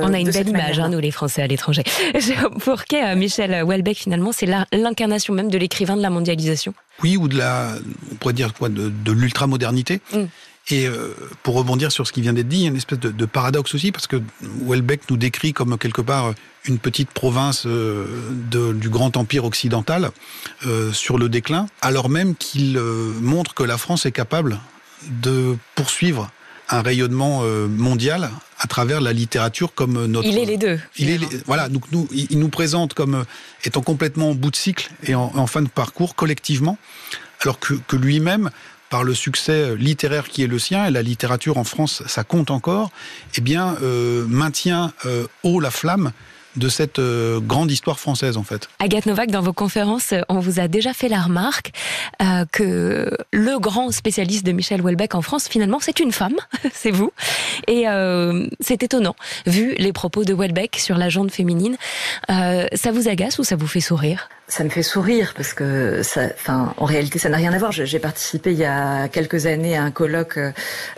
On 0.03 0.13
a 0.13 0.19
une 0.19 0.31
belle 0.31 0.49
image, 0.49 0.79
hein, 0.79 0.91
nous 0.91 0.99
les 0.99 1.11
Français 1.11 1.43
à 1.43 1.47
l'étranger. 1.47 1.83
Pour 2.61 2.83
euh, 2.93 3.17
Michel 3.17 3.63
Houellebecq, 3.65 3.97
finalement, 3.97 4.33
c'est 4.33 4.47
l'incarnation 4.73 5.06
même 5.35 5.51
de 5.51 5.59
l'écrivain 5.59 5.97
de 5.97 6.03
la 6.03 6.11
mondialisation. 6.11 6.75
Oui, 7.03 7.17
ou 7.17 7.29
de 7.29 7.37
la, 7.37 7.73
on 8.11 8.15
pourrait 8.17 8.35
dire 8.35 8.55
quoi, 8.55 8.69
de, 8.69 8.89
de 8.89 9.13
l'ultramodernité. 9.13 10.01
Mm. 10.13 10.25
Et 10.69 10.87
euh, 10.87 11.15
pour 11.43 11.55
rebondir 11.55 11.93
sur 11.93 12.07
ce 12.07 12.13
qui 12.13 12.21
vient 12.21 12.33
d'être 12.33 12.49
dit, 12.49 12.59
il 12.59 12.63
y 12.63 12.67
a 12.67 12.71
une 12.71 12.77
espèce 12.77 12.99
de, 12.99 13.27
paradoxe 13.27 13.75
aussi, 13.75 13.93
parce 13.93 14.09
que 14.09 14.21
Welbeck 14.63 15.09
nous 15.11 15.17
décrit 15.17 15.53
comme 15.53 15.79
quelque 15.79 16.01
part 16.01 16.35
une 16.65 16.79
petite 16.79 17.11
province 17.11 17.65
euh, 17.67 18.05
du 18.73 18.89
grand 18.89 19.17
empire 19.17 19.45
occidental 19.45 20.11
euh, 20.67 20.93
sur 20.93 21.19
le 21.19 21.29
déclin, 21.29 21.67
alors 21.83 22.09
même 22.09 22.35
qu'il 22.35 22.81
montre 23.21 23.55
que 23.55 23.63
la 23.63 23.79
France 23.79 24.07
est 24.07 24.13
capable 24.13 24.59
de 25.09 25.57
poursuivre 25.77 26.31
un 26.69 26.83
rayonnement 26.83 27.43
mondial 27.69 28.31
à 28.59 28.67
travers 28.67 29.01
la 29.01 29.13
littérature 29.13 29.75
comme 29.75 30.07
notre. 30.07 30.29
Il 30.29 30.39
est 30.39 30.45
les 30.45 30.57
deux. 30.57 30.79
Il 30.99 31.11
est 31.11 31.47
voilà, 31.47 31.69
donc 31.69 31.85
nous, 31.93 32.09
il 32.13 32.39
nous 32.39 32.49
présente 32.49 32.95
comme 32.95 33.25
étant 33.65 33.83
complètement 33.83 34.31
en 34.31 34.35
bout 34.35 34.51
de 34.51 34.57
cycle 34.57 34.91
et 35.05 35.15
en, 35.15 35.47
fin 35.47 35.63
de 35.63 35.69
parcours 35.69 36.15
collectivement, 36.15 36.79
alors 37.41 37.59
que, 37.59 37.75
que 37.75 37.97
lui-même 37.97 38.51
par 38.91 39.05
le 39.05 39.15
succès 39.15 39.77
littéraire 39.77 40.29
qui 40.29 40.43
est 40.43 40.47
le 40.47 40.59
sien, 40.59 40.87
et 40.87 40.91
la 40.91 41.03
littérature 41.03 41.59
en 41.59 41.65
France, 41.65 42.03
ça 42.07 42.25
compte 42.25 42.51
encore, 42.51 42.91
eh 43.37 43.41
bien, 43.41 43.77
euh, 43.83 44.25
maintient 44.29 44.93
euh, 45.07 45.27
haut 45.43 45.61
la 45.61 45.71
flamme 45.71 46.13
de 46.57 46.69
cette 46.69 46.99
euh, 46.99 47.41
grande 47.41 47.71
histoire 47.71 47.99
française 47.99 48.37
en 48.37 48.43
fait. 48.43 48.69
Agathe 48.79 49.07
Novak, 49.07 49.31
dans 49.31 49.43
vos 49.43 49.53
conférences, 49.53 50.15
on 50.29 50.41
vous 50.41 50.61
a 50.61 50.69
déjà 50.69 50.93
fait 50.93 51.09
la 51.09 51.21
remarque 51.21 51.73
euh, 52.23 52.45
que 52.51 53.11
le 53.33 53.59
grand 53.59 53.91
spécialiste 53.93 54.45
de 54.45 54.53
Michel 54.53 54.81
Houellebecq 54.81 55.15
en 55.15 55.23
France, 55.23 55.49
finalement, 55.49 55.79
c'est 55.81 56.01
une 56.01 56.13
femme, 56.13 56.37
c'est 56.73 56.91
vous. 56.91 57.13
Et 57.67 57.89
euh, 57.89 58.47
c'est 58.61 58.83
étonnant, 58.83 59.17
vu 59.47 59.75
les 59.79 59.93
propos 59.93 60.25
de 60.25 60.33
Houellebecq 60.33 60.77
sur 60.77 60.97
la 60.97 61.09
jante 61.09 61.31
féminine. 61.31 61.77
ça 62.29 62.93
vous 62.93 63.09
agace 63.09 63.39
ou 63.39 63.45
ça 63.45 63.57
vous 63.57 63.67
fait 63.67 63.81
sourire? 63.81 64.29
Ça 64.49 64.65
me 64.65 64.69
fait 64.69 64.83
sourire 64.83 65.33
parce 65.37 65.53
que 65.55 66.03
ça, 66.03 66.23
enfin, 66.35 66.75
en 66.77 66.85
réalité, 66.85 67.19
ça 67.19 67.29
n'a 67.29 67.37
rien 67.37 67.53
à 67.53 67.59
voir. 67.59 67.73
J'ai 67.73 67.99
participé 67.99 68.53
il 68.53 68.59
y 68.59 68.65
a 68.65 69.09
quelques 69.09 69.47
années 69.47 69.77
à 69.77 69.83
un 69.83 69.91
colloque 69.91 70.39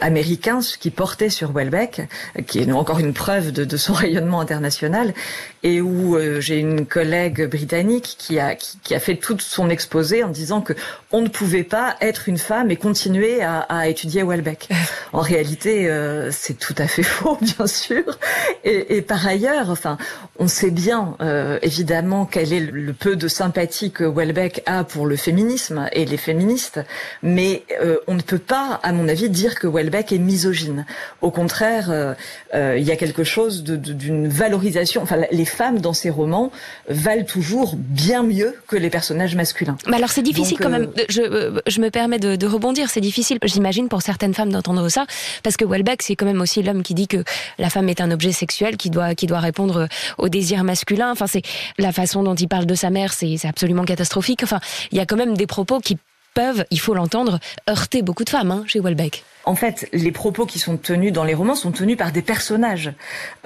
américain 0.00 0.61
qui 0.78 0.90
portait 0.90 1.31
sur 1.31 1.50
Houellebecq, 1.55 2.02
qui 2.47 2.61
est 2.61 2.73
encore 2.73 2.99
une 2.99 3.14
preuve 3.14 3.52
de, 3.52 3.64
de 3.64 3.76
son 3.76 3.93
rayonnement 3.95 4.40
international 4.40 5.14
et 5.62 5.81
où 5.81 6.17
euh, 6.17 6.40
j'ai 6.40 6.59
une 6.59 6.87
collègue 6.87 7.49
britannique 7.49 8.17
qui 8.19 8.38
a 8.38 8.55
qui, 8.55 8.95
a 8.95 9.00
fait 9.00 9.17
toute 9.17 9.43
son 9.43 9.71
exposé 9.71 10.23
en 10.23 10.28
disant 10.28 10.61
que 10.61 10.73
on 11.11 11.23
ne 11.23 11.28
pouvait 11.28 11.64
pas 11.64 11.97
être 12.00 12.28
une 12.28 12.38
femme 12.38 12.71
et 12.71 12.76
continuer 12.76 13.43
à, 13.43 13.61
à 13.61 13.88
étudier 13.88 14.23
Welbeck. 14.23 14.69
En 15.14 15.21
réalité, 15.21 15.88
euh, 15.88 16.31
c'est 16.31 16.59
tout 16.59 16.75
à 16.76 16.87
fait 16.87 17.02
faux, 17.17 17.38
bien 17.40 17.67
sûr. 17.67 18.19
Et, 18.62 18.97
et, 18.97 19.02
par 19.02 19.26
ailleurs, 19.26 19.71
enfin, 19.71 19.97
on 20.38 20.49
sait 20.49 20.71
bien 20.71 21.17
euh, 21.23 21.59
évidemment 21.62 22.26
quel 22.26 22.52
est 22.52 22.61
le 22.61 22.93
peu 22.93 23.17
de 23.17 23.26
sympathie 23.38 23.90
que 23.90 24.04
Welbeck 24.04 24.62
a 24.66 24.85
pour 24.85 25.07
le 25.07 25.16
féminisme 25.16 25.88
et 25.92 26.04
les 26.04 26.16
féministes, 26.16 26.80
mais 27.23 27.64
on 28.07 28.14
ne 28.14 28.21
peut 28.21 28.38
pas, 28.38 28.80
à 28.83 28.92
mon 28.92 29.09
avis, 29.09 29.28
dire 29.28 29.59
que 29.59 29.66
Welbeck 29.66 30.12
est 30.12 30.18
misogyne. 30.18 30.87
Au 31.21 31.30
contraire, 31.30 32.16
il 32.54 32.83
y 32.83 32.90
a 32.90 32.97
quelque 32.97 33.25
chose 33.25 33.62
d'une 33.62 34.28
valorisation. 34.28 35.02
Enfin, 35.02 35.18
les 35.30 35.45
femmes 35.45 35.80
dans 35.80 35.93
ces 35.93 36.10
romans 36.10 36.50
valent 36.89 37.25
toujours 37.25 37.75
bien 37.76 38.23
mieux 38.23 38.54
que 38.67 38.76
les 38.76 38.91
personnages 38.91 39.34
masculins. 39.34 39.76
Mais 39.86 39.97
alors 39.97 40.10
c'est 40.10 40.23
difficile 40.23 40.58
quand 40.58 40.71
même. 40.71 40.91
Euh, 40.99 41.04
je, 41.08 41.23
euh, 41.23 41.60
je, 41.67 41.80
me 41.80 41.91
permets 41.91 42.19
de, 42.19 42.36
de 42.36 42.47
rebondir. 42.47 42.91
C'est 42.91 43.00
difficile, 43.00 43.39
j'imagine, 43.45 43.89
pour 43.89 44.02
certaines 44.02 44.34
femmes 44.34 44.50
d'entendre 44.50 44.89
ça, 44.89 45.06
parce 45.43 45.56
que 45.56 45.65
Welbeck, 45.65 46.02
c'est 46.02 46.17
quand 46.17 46.26
même 46.26 46.41
aussi 46.41 46.62
l'homme 46.62 46.82
qui 46.82 46.95
dit 46.95 47.08
que 47.08 47.25
la 47.58 47.71
femme 47.71 47.89
est 47.89 48.00
un 48.00 48.10
objet 48.10 48.32
sexuel 48.32 48.76
qui 48.76 48.91
doit 48.91 49.15
qui 49.15 49.26
doit 49.26 49.41
répondre 49.41 49.89
au 50.19 50.28
désir 50.28 50.65
masculin. 50.65 51.10
Enfin, 51.10 51.26
c'est 51.26 51.43
la 51.78 51.93
façon 51.93 52.23
dont 52.23 52.34
il 52.34 52.49
parle 52.49 52.67
de 52.67 52.75
sa 52.75 52.91
mère, 52.91 53.12
c'est 53.12 53.27
absolument 53.45 53.84
catastrophique. 53.84 54.43
Enfin, 54.43 54.60
il 54.91 54.99
y 54.99 55.00
a 55.00 55.06
quand 55.06 55.17
même 55.17 55.36
des 55.36 55.47
propos 55.47 55.80
qui 55.80 55.99
peuvent, 56.34 56.64
il 56.71 56.80
faut 56.80 56.95
l'entendre, 56.95 57.41
heurter 57.69 58.02
beaucoup 58.02 58.25
de 58.25 58.30
femmes 58.30 58.50
hein, 58.50 58.64
chez 58.67 58.80
Welbeck 58.80 59.25
en 59.49 59.54
fait, 59.54 59.88
les 59.95 60.12
propos 60.12 60.45
qui 60.45 60.58
sont 60.58 60.76
tenus 60.76 61.10
dans 61.10 61.25
les 61.25 61.32
romans 61.32 61.54
sont 61.54 61.73
tenus 61.73 61.97
par 61.97 62.12
des 62.12 62.21
personnages 62.21 62.93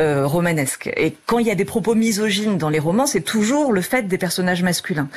euh, 0.01 0.27
romanesques. 0.27 0.91
Et 0.97 1.15
quand 1.27 1.39
il 1.39 1.47
y 1.47 1.51
a 1.51 1.55
des 1.55 1.65
propos 1.65 1.95
misogynes 1.95 2.59
dans 2.59 2.71
les 2.71 2.81
romans, 2.81 3.07
c'est 3.07 3.21
toujours 3.21 3.73
le 3.73 3.83
fait 3.83 4.09
des 4.09 4.19
personnages 4.19 4.65
masculins. 4.65 5.09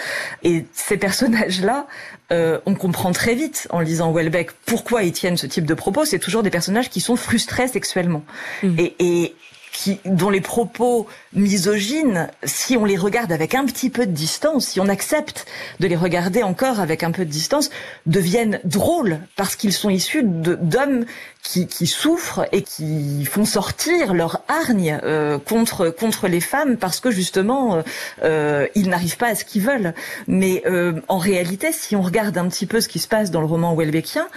Et 0.43 0.65
ces 0.73 0.97
personnages-là, 0.97 1.87
euh, 2.31 2.59
on 2.67 2.75
comprend 2.75 3.11
très 3.13 3.33
vite 3.33 3.67
en 3.71 3.79
lisant 3.79 4.11
Welbeck 4.11 4.51
pourquoi 4.67 5.01
ils 5.01 5.11
tiennent 5.11 5.37
ce 5.37 5.47
type 5.47 5.65
de 5.65 5.73
propos. 5.73 6.05
C'est 6.05 6.19
toujours 6.19 6.43
des 6.43 6.51
personnages 6.51 6.91
qui 6.91 7.01
sont 7.01 7.15
frustrés 7.15 7.67
sexuellement. 7.67 8.23
Mmh. 8.61 8.75
Et, 8.77 8.95
et 8.99 9.35
qui, 9.75 9.99
dont 10.05 10.29
les 10.29 10.41
propos 10.41 11.07
misogynes, 11.33 12.29
si 12.43 12.77
on 12.77 12.85
les 12.85 12.97
regarde 12.97 13.31
avec 13.31 13.55
un 13.55 13.65
petit 13.65 13.89
peu 13.89 14.05
de 14.05 14.11
distance, 14.11 14.67
si 14.67 14.79
on 14.79 14.87
accepte 14.87 15.45
de 15.79 15.87
les 15.87 15.95
regarder 15.95 16.43
encore 16.43 16.79
avec 16.79 17.03
un 17.03 17.11
peu 17.11 17.25
de 17.25 17.29
distance, 17.29 17.69
deviennent 18.05 18.59
drôles 18.63 19.19
parce 19.35 19.55
qu'ils 19.55 19.73
sont 19.73 19.89
issus 19.89 20.23
d'hommes 20.23 21.05
qui, 21.43 21.67
qui, 21.67 21.85
souffrent 21.85 22.47
et 22.51 22.63
qui 22.63 23.23
font 23.25 23.45
sortir 23.45 24.13
leur 24.13 24.41
hargne 24.47 24.99
euh, 25.03 25.37
contre 25.37 25.89
contre 25.89 26.27
les 26.27 26.39
femmes 26.39 26.77
parce 26.77 26.99
que 26.99 27.11
justement 27.11 27.75
euh, 27.75 27.81
euh 28.23 28.67
ils 28.73 28.89
n'arrivent 28.89 29.17
pas 29.17 29.27
à 29.27 29.35
ce 29.35 29.45
qu'ils 29.45 29.61
veulent. 29.61 29.93
Mais 30.27 30.63
euh, 30.65 30.93
en 31.07 31.19
réalité, 31.19 31.71
si 31.71 31.95
on 31.95 32.01
regarde 32.01 32.37
un 32.37 32.47
petit 32.47 32.65
peu 32.65 32.81
ce 32.81 32.87
qui 32.87 32.99
se 32.99 33.07
passe 33.07 33.29
dans 33.29 33.41
le 33.41 33.45
roman 33.45 33.75
Welbeckien 33.75 34.27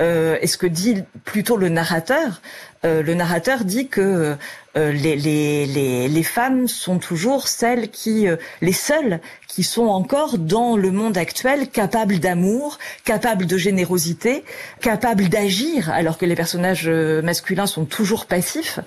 euh, 0.00 0.38
et 0.40 0.46
ce 0.48 0.58
que 0.58 0.66
dit 0.66 1.04
plutôt 1.24 1.56
le 1.56 1.68
narrateur, 1.68 2.40
le 2.86 3.14
narrateur 3.14 3.64
dit 3.64 3.88
que 3.88 4.36
les, 4.74 5.16
les, 5.16 6.22
femmes 6.22 6.68
sont 6.68 6.98
toujours 6.98 7.48
celles 7.48 7.90
qui, 7.90 8.26
les 8.60 8.72
seules 8.72 9.20
qui 9.56 9.64
sont 9.64 9.86
encore 9.86 10.36
dans 10.36 10.76
le 10.76 10.90
monde 10.90 11.16
actuel 11.16 11.68
capables 11.68 12.18
d'amour, 12.18 12.78
capables 13.04 13.46
de 13.46 13.56
générosité, 13.56 14.44
capables 14.82 15.30
d'agir, 15.30 15.88
alors 15.88 16.18
que 16.18 16.26
les 16.26 16.34
personnages 16.34 16.88
euh, 16.88 17.22
masculins 17.22 17.66
sont 17.66 17.86
toujours 17.86 18.26
passifs. 18.26 18.80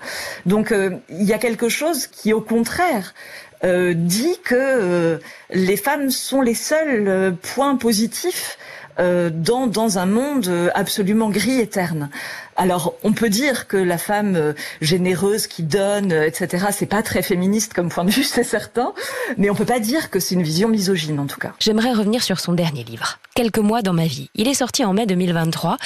Donc 0.46 0.70
euh, 0.70 0.90
il 1.08 1.24
y 1.24 1.32
a 1.32 1.38
quelque 1.38 1.68
chose 1.68 2.06
qui, 2.06 2.32
au 2.32 2.40
contraire, 2.40 3.14
euh, 3.64 3.94
dit 3.96 4.38
que 4.44 5.18
les 5.52 5.76
femmes 5.76 6.10
sont 6.10 6.40
les 6.40 6.54
seuls 6.54 7.34
points 7.42 7.74
positifs 7.74 8.56
dans 8.98 9.98
un 9.98 10.06
monde 10.06 10.70
absolument 10.74 11.30
gris 11.30 11.58
et 11.58 11.66
terne. 11.66 12.10
Alors, 12.60 12.92
on 13.04 13.14
peut 13.14 13.30
dire 13.30 13.68
que 13.68 13.78
la 13.78 13.96
femme 13.96 14.36
euh, 14.36 14.52
généreuse 14.82 15.46
qui 15.46 15.62
donne, 15.62 16.12
euh, 16.12 16.26
etc., 16.26 16.66
c'est 16.72 16.84
pas 16.84 17.02
très 17.02 17.22
féministe 17.22 17.72
comme 17.72 17.88
point 17.88 18.04
de 18.04 18.10
vue, 18.10 18.22
c'est 18.34 18.44
certain, 18.44 18.92
mais 19.38 19.48
on 19.48 19.54
peut 19.54 19.64
pas 19.64 19.80
dire 19.80 20.10
que 20.10 20.20
c'est 20.20 20.34
une 20.34 20.42
vision 20.42 20.68
misogyne 20.68 21.18
en 21.18 21.26
tout 21.26 21.38
cas. 21.38 21.54
J'aimerais 21.58 21.94
revenir 21.94 22.22
sur 22.22 22.38
son 22.38 22.52
dernier 22.52 22.84
livre, 22.84 23.18
Quelques 23.34 23.60
mois 23.60 23.80
dans 23.80 23.94
ma 23.94 24.04
vie. 24.04 24.28
Il 24.34 24.46
est 24.46 24.52
sorti 24.52 24.84
en 24.84 24.92
mai 24.92 25.06
2023 25.06 25.78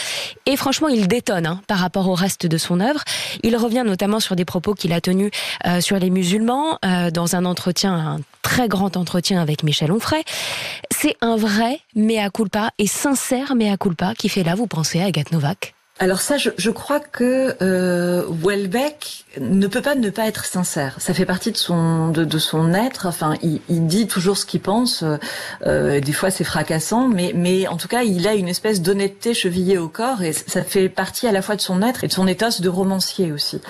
et 0.46 0.56
franchement, 0.56 0.88
il 0.88 1.06
détonne 1.06 1.46
hein, 1.46 1.60
par 1.68 1.78
rapport 1.78 2.08
au 2.08 2.14
reste 2.14 2.44
de 2.44 2.58
son 2.58 2.80
œuvre. 2.80 3.04
Il 3.44 3.56
revient 3.56 3.84
notamment 3.86 4.18
sur 4.18 4.34
des 4.34 4.44
propos 4.44 4.74
qu'il 4.74 4.92
a 4.92 5.00
tenus 5.00 5.30
euh, 5.66 5.80
sur 5.80 6.00
les 6.00 6.10
musulmans 6.10 6.80
dans 7.12 7.36
un 7.36 7.44
entretien, 7.44 7.94
un 7.94 8.20
très 8.42 8.66
grand 8.66 8.96
entretien 8.96 9.40
avec 9.40 9.62
Michel 9.62 9.92
Onfray. 9.92 10.24
C'est 10.90 11.16
un 11.20 11.36
vrai 11.36 11.78
mea 11.94 12.30
culpa 12.30 12.70
et 12.78 12.88
sincère 12.88 13.54
mea 13.54 13.76
culpa 13.76 14.14
qui 14.16 14.28
fait 14.28 14.42
là, 14.42 14.56
vous 14.56 14.66
pensez, 14.66 15.00
à 15.00 15.04
Agathe 15.04 15.30
Novak? 15.30 15.74
Alors 16.00 16.20
ça, 16.20 16.38
je, 16.38 16.50
je 16.58 16.70
crois 16.70 16.98
que 16.98 17.54
euh, 17.62 18.24
Welbeck 18.42 19.26
ne 19.40 19.68
peut 19.68 19.80
pas 19.80 19.94
ne 19.94 20.10
pas 20.10 20.26
être 20.26 20.44
sincère. 20.44 20.96
Ça 20.98 21.14
fait 21.14 21.24
partie 21.24 21.52
de 21.52 21.56
son 21.56 22.08
de, 22.08 22.24
de 22.24 22.38
son 22.38 22.74
être. 22.74 23.06
Enfin, 23.06 23.34
il, 23.42 23.60
il, 23.68 23.86
dit 23.86 24.08
toujours 24.08 24.36
ce 24.36 24.44
qu'il 24.44 24.60
pense. 24.60 25.04
Euh, 25.64 26.00
des 26.00 26.12
fois, 26.12 26.32
c'est 26.32 26.42
fracassant, 26.42 27.06
mais 27.06 27.30
mais 27.32 27.68
en 27.68 27.76
tout 27.76 27.86
cas, 27.86 28.02
il 28.02 28.26
a 28.26 28.34
une 28.34 28.48
espèce 28.48 28.82
d'honnêteté 28.82 29.34
chevillée 29.34 29.78
au 29.78 29.88
corps 29.88 30.22
et 30.22 30.32
ça 30.32 30.64
fait 30.64 30.88
partie 30.88 31.28
à 31.28 31.32
la 31.32 31.42
fois 31.42 31.54
de 31.54 31.60
son 31.60 31.80
être 31.80 32.02
et 32.02 32.08
de 32.08 32.12
son 32.12 32.26
éthos 32.26 32.60
de 32.60 32.68
romancier 32.68 33.30
aussi. 33.30 33.60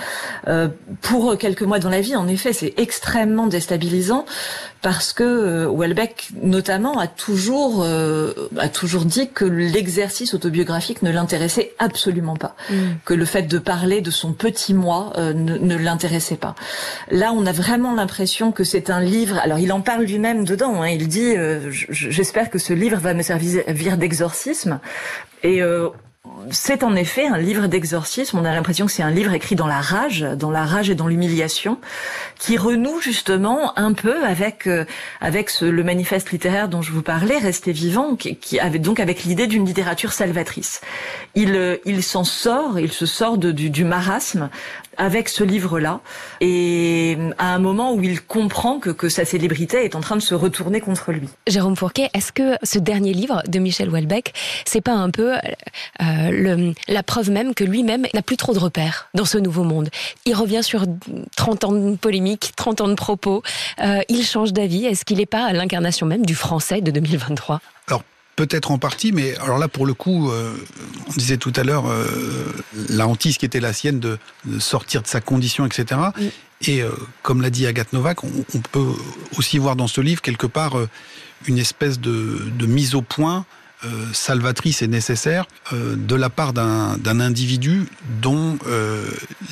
Euh, 0.48 0.68
pour 1.02 1.36
quelques 1.36 1.60
mois 1.62 1.78
dans 1.78 1.90
la 1.90 2.00
vie, 2.00 2.16
en 2.16 2.26
effet, 2.26 2.54
c'est 2.54 2.72
extrêmement 2.78 3.48
déstabilisant 3.48 4.24
parce 4.84 5.12
que 5.14 5.66
Welbeck 5.66 6.28
notamment 6.42 6.98
a 6.98 7.06
toujours 7.06 7.84
a 7.84 8.68
toujours 8.68 9.06
dit 9.06 9.30
que 9.30 9.44
l'exercice 9.46 10.34
autobiographique 10.34 11.02
ne 11.02 11.10
l'intéressait 11.10 11.72
absolument 11.78 12.36
pas, 12.36 12.54
mm. 12.70 12.74
que 13.06 13.14
le 13.14 13.24
fait 13.24 13.42
de 13.42 13.58
parler 13.58 14.02
de 14.02 14.10
son 14.10 14.34
petit 14.34 14.74
moi 14.74 15.12
ne, 15.16 15.32
ne 15.56 15.76
l'intéressait 15.76 16.36
pas. 16.36 16.54
Là, 17.10 17.32
on 17.32 17.46
a 17.46 17.52
vraiment 17.52 17.94
l'impression 17.94 18.52
que 18.52 18.62
c'est 18.62 18.90
un 18.90 19.00
livre. 19.00 19.38
Alors, 19.38 19.58
il 19.58 19.72
en 19.72 19.80
parle 19.80 20.04
lui-même 20.04 20.44
dedans. 20.44 20.82
Hein, 20.82 20.90
il 20.90 21.08
dit 21.08 21.32
"J'espère 21.70 22.50
que 22.50 22.58
ce 22.58 22.74
livre 22.74 22.98
va 22.98 23.14
me 23.14 23.22
servir 23.22 23.96
d'exorcisme." 23.96 24.80
Et 25.42 25.62
euh, 25.62 25.88
c'est 26.50 26.82
en 26.82 26.94
effet 26.94 27.26
un 27.26 27.38
livre 27.38 27.66
d'exorcisme. 27.66 28.38
On 28.38 28.44
a 28.44 28.52
l'impression 28.52 28.86
que 28.86 28.92
c'est 28.92 29.02
un 29.02 29.10
livre 29.10 29.32
écrit 29.32 29.56
dans 29.56 29.66
la 29.66 29.80
rage, 29.80 30.20
dans 30.20 30.50
la 30.50 30.64
rage 30.64 30.88
et 30.88 30.94
dans 30.94 31.06
l'humiliation, 31.06 31.78
qui 32.38 32.56
renoue 32.56 33.00
justement 33.00 33.78
un 33.78 33.92
peu 33.92 34.24
avec 34.24 34.66
euh, 34.66 34.84
avec 35.20 35.50
ce, 35.50 35.64
le 35.64 35.84
manifeste 35.84 36.30
littéraire 36.30 36.68
dont 36.68 36.82
je 36.82 36.92
vous 36.92 37.02
parlais, 37.02 37.38
Rester 37.38 37.72
vivant, 37.72 38.16
qui, 38.16 38.36
qui 38.36 38.58
avait 38.58 38.78
donc 38.78 39.00
avec 39.00 39.24
l'idée 39.24 39.46
d'une 39.46 39.66
littérature 39.66 40.12
salvatrice. 40.12 40.80
Il 41.34 41.54
euh, 41.56 41.76
il 41.84 42.02
s'en 42.02 42.24
sort, 42.24 42.78
il 42.78 42.92
se 42.92 43.06
sort 43.06 43.36
de, 43.38 43.52
du, 43.52 43.70
du 43.70 43.84
marasme 43.84 44.48
avec 44.96 45.28
ce 45.28 45.42
livre-là, 45.42 46.00
et 46.40 47.18
à 47.38 47.52
un 47.52 47.58
moment 47.58 47.94
où 47.94 48.02
il 48.02 48.20
comprend 48.20 48.78
que, 48.78 48.90
que 48.90 49.08
sa 49.08 49.24
célébrité 49.24 49.84
est 49.84 49.96
en 49.96 50.00
train 50.00 50.14
de 50.14 50.22
se 50.22 50.34
retourner 50.34 50.80
contre 50.80 51.12
lui. 51.12 51.28
Jérôme 51.48 51.76
Fourquet, 51.76 52.10
est-ce 52.14 52.30
que 52.32 52.56
ce 52.62 52.78
dernier 52.78 53.12
livre 53.12 53.42
de 53.48 53.58
Michel 53.58 53.90
Houellebecq, 53.90 54.32
c'est 54.64 54.80
pas 54.80 54.92
un 54.92 55.10
peu 55.10 55.32
euh, 55.34 55.40
le, 56.30 56.74
la 56.88 57.02
preuve 57.02 57.30
même 57.30 57.54
que 57.54 57.64
lui-même 57.64 58.06
n'a 58.14 58.22
plus 58.22 58.36
trop 58.36 58.52
de 58.52 58.58
repères 58.58 59.08
dans 59.14 59.24
ce 59.24 59.38
nouveau 59.38 59.64
monde 59.64 59.88
Il 60.26 60.34
revient 60.34 60.62
sur 60.62 60.84
30 61.36 61.64
ans 61.64 61.72
de 61.72 61.96
polémique, 61.96 62.52
30 62.56 62.80
ans 62.82 62.88
de 62.88 62.94
propos, 62.94 63.42
euh, 63.80 64.00
il 64.08 64.24
change 64.24 64.52
d'avis. 64.52 64.86
Est-ce 64.86 65.04
qu'il 65.04 65.18
n'est 65.18 65.26
pas 65.26 65.44
à 65.44 65.52
l'incarnation 65.52 66.06
même 66.06 66.24
du 66.24 66.34
français 66.34 66.80
de 66.80 66.90
2023 66.90 67.60
Alors 67.88 68.02
Peut-être 68.36 68.72
en 68.72 68.78
partie, 68.78 69.12
mais 69.12 69.36
alors 69.36 69.58
là, 69.58 69.68
pour 69.68 69.86
le 69.86 69.94
coup, 69.94 70.32
euh, 70.32 70.52
on 71.08 71.12
disait 71.12 71.36
tout 71.36 71.52
à 71.54 71.62
l'heure 71.62 71.88
euh, 71.88 72.04
la 72.88 73.06
hantise 73.06 73.38
qui 73.38 73.46
était 73.46 73.60
la 73.60 73.72
sienne 73.72 74.00
de, 74.00 74.18
de, 74.44 74.58
sortir 74.58 75.02
de 75.02 75.06
sa 75.06 75.20
condition, 75.20 75.64
etc. 75.64 76.00
Mm. 76.18 76.24
Et 76.66 76.82
euh, 76.82 76.90
comme 77.22 77.42
l'a 77.42 77.50
dit 77.50 77.66
Agathe 77.66 77.92
Novak, 77.92 78.24
on, 78.24 78.30
on, 78.54 78.58
peut 78.58 78.92
aussi 79.36 79.58
voir 79.58 79.76
dans 79.76 79.86
ce 79.86 80.00
livre 80.00 80.22
quelque 80.22 80.46
part 80.46 80.78
euh, 80.78 80.88
une 81.46 81.58
espèce 81.58 82.00
de, 82.00 82.50
de, 82.58 82.66
mise 82.66 82.94
au 82.94 83.02
point 83.02 83.44
euh, 83.84 84.06
salvatrice 84.12 84.82
et 84.82 84.88
nécessaire 84.88 85.46
de 85.72 86.14
la 86.14 86.30
part 86.30 86.52
d'un 86.52 87.20
individu 87.20 87.86
dont 88.22 88.58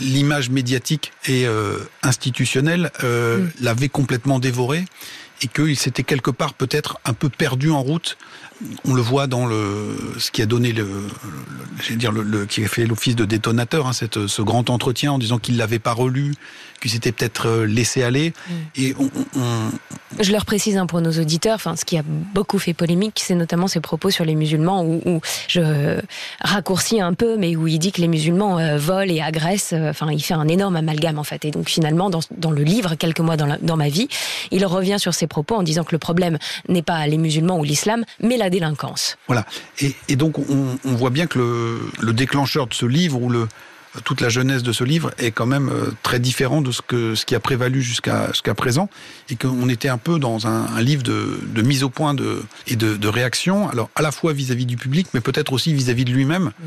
l'image 0.01 0.51
médiatique 0.51 1.13
et 1.27 1.47
institutionnelle 2.03 2.91
mm. 3.03 3.65
l'avait 3.65 3.89
complètement 3.89 4.39
dévoré 4.39 4.85
et 5.43 5.49
qu'il 5.49 5.77
s'était 5.77 6.03
quelque 6.03 6.31
part 6.31 6.55
peut-être 6.55 6.99
un 7.05 7.13
peu 7.13 7.29
perdu 7.29 7.71
en 7.71 7.83
route 7.83 8.17
on 8.85 8.95
le 8.95 9.03
voit 9.03 9.27
dans 9.27 9.47
le 9.47 9.97
ce 10.19 10.31
qui 10.31 10.43
a 10.43 10.47
donné 10.47 10.73
le, 10.73 10.87
le 11.91 11.97
dire 11.97 12.13
le, 12.13 12.23
le, 12.23 12.47
qui 12.47 12.65
a 12.65 12.69
fait 12.69 12.87
l'office 12.87 13.17
de 13.17 13.25
détonateur, 13.25 13.87
hein, 13.87 13.93
cette, 13.93 14.27
ce 14.27 14.43
grand 14.43 14.71
entretien 14.71 15.13
en 15.13 15.19
disant 15.19 15.39
qu'il 15.39 15.57
l'avait 15.57 15.79
pas 15.79 15.93
relu, 15.93 16.35
qu'il 16.83 16.91
s'était 16.91 17.13
peut-être 17.13 17.47
euh, 17.47 17.65
laissé 17.65 18.03
aller. 18.03 18.31
Mmh. 18.31 18.53
Et 18.77 18.95
on, 18.99 19.11
on, 19.37 19.71
je 20.21 20.33
leur 20.33 20.45
précise 20.45 20.77
hein, 20.77 20.87
pour 20.87 21.01
nos 21.01 21.13
auditeurs, 21.13 21.55
enfin 21.55 21.77
ce 21.77 21.85
qui 21.85 21.97
a 21.97 22.03
beaucoup 22.05 22.59
fait 22.59 22.75
polémique, 22.75 23.21
c'est 23.25 23.35
notamment 23.35 23.69
ses 23.69 23.81
propos 23.81 24.11
sur 24.11 24.25
les 24.25 24.35
musulmans 24.35 24.85
où, 24.85 25.01
où, 25.07 25.21
je 25.49 26.01
raccourcis 26.41 27.01
un 27.01 27.15
peu, 27.15 27.37
mais 27.37 27.57
où 27.57 27.67
il 27.67 27.79
dit 27.79 27.93
que 27.93 28.01
les 28.01 28.09
musulmans 28.09 28.59
euh, 28.59 28.77
volent 28.77 29.13
et 29.13 29.23
agressent. 29.23 29.73
Euh, 29.73 29.91
enfin, 29.91 30.11
il 30.13 30.21
fait 30.21 30.35
un 30.35 30.49
énorme 30.49 30.77
amalgame 30.77 31.19
en 31.19 31.25
fait. 31.25 31.45
Et 31.45 31.51
donc 31.51 31.69
finalement, 31.69 32.11
dans, 32.11 32.21
dans 32.37 32.51
le 32.51 32.63
livre, 32.63 32.95
quelques 32.97 33.21
mois 33.21 33.37
dans, 33.37 33.47
la, 33.47 33.59
dans 33.59 33.77
ma 33.77 33.89
vie, 33.89 34.09
il 34.51 34.67
revient 34.67 34.97
sur 34.99 35.15
ses 35.15 35.27
propos 35.27 35.55
en 35.55 35.63
disant 35.63 35.85
que 35.85 35.93
le 35.93 35.99
problème 35.99 36.39
n'est 36.69 36.83
pas 36.83 37.07
les 37.07 37.19
musulmans 37.19 37.59
ou 37.59 37.65
l'islam, 37.65 38.05
mais 38.21 38.37
la 38.37 38.51
délinquance. 38.51 39.17
Voilà. 39.29 39.47
Et, 39.81 39.95
et 40.09 40.17
donc, 40.17 40.39
on, 40.39 40.79
on, 40.85 40.95
voit 40.95 41.11
bien 41.11 41.27
que 41.27 41.39
le, 41.39 41.81
le, 42.01 42.13
déclencheur 42.13 42.67
de 42.67 42.75
ce 42.75 42.87
livre, 42.87 43.21
ou 43.21 43.29
le, 43.29 43.49
toute 44.05 44.21
la 44.21 44.29
jeunesse 44.29 44.63
de 44.63 44.73
ce 44.73 44.85
livre, 44.85 45.13
est 45.19 45.31
quand 45.31 45.47
même 45.47 45.69
euh, 45.69 45.93
très 46.03 46.19
différent 46.19 46.63
de 46.63 46.73
ce, 46.73 46.83
que, 46.83 47.15
ce 47.15 47.25
qui 47.27 47.35
a 47.35 47.41
prévalu 47.41 47.83
jusqu'à 47.83 48.29
jusqu'à 48.29 48.55
présent, 48.55 48.89
et 49.29 49.37
qu'on 49.37 49.69
était 49.69 49.89
un 49.89 49.99
peu 49.99 50.19
dans 50.19 50.47
un, 50.47 50.67
un 50.67 50.81
livre 50.81 51.03
de, 51.03 51.41
de, 51.43 51.63
mise 51.63 51.83
au 51.83 51.91
point 51.91 52.15
de, 52.15 52.43
et 52.67 52.77
de, 52.77 52.97
de 52.97 53.09
réaction, 53.09 53.69
alors 53.69 53.91
à 53.95 54.03
la 54.03 54.13
fois 54.13 54.33
vis-à-vis 54.33 54.65
-vis 54.65 54.67
du 54.67 54.77
public, 54.77 55.09
mais 55.15 55.21
peut-être 55.21 55.53
aussi 55.53 55.75
vis-à-vis 55.75 56.05
-vis 56.05 56.07
de 56.07 56.13
lui-même. 56.13 56.45
Mmh 56.45 56.67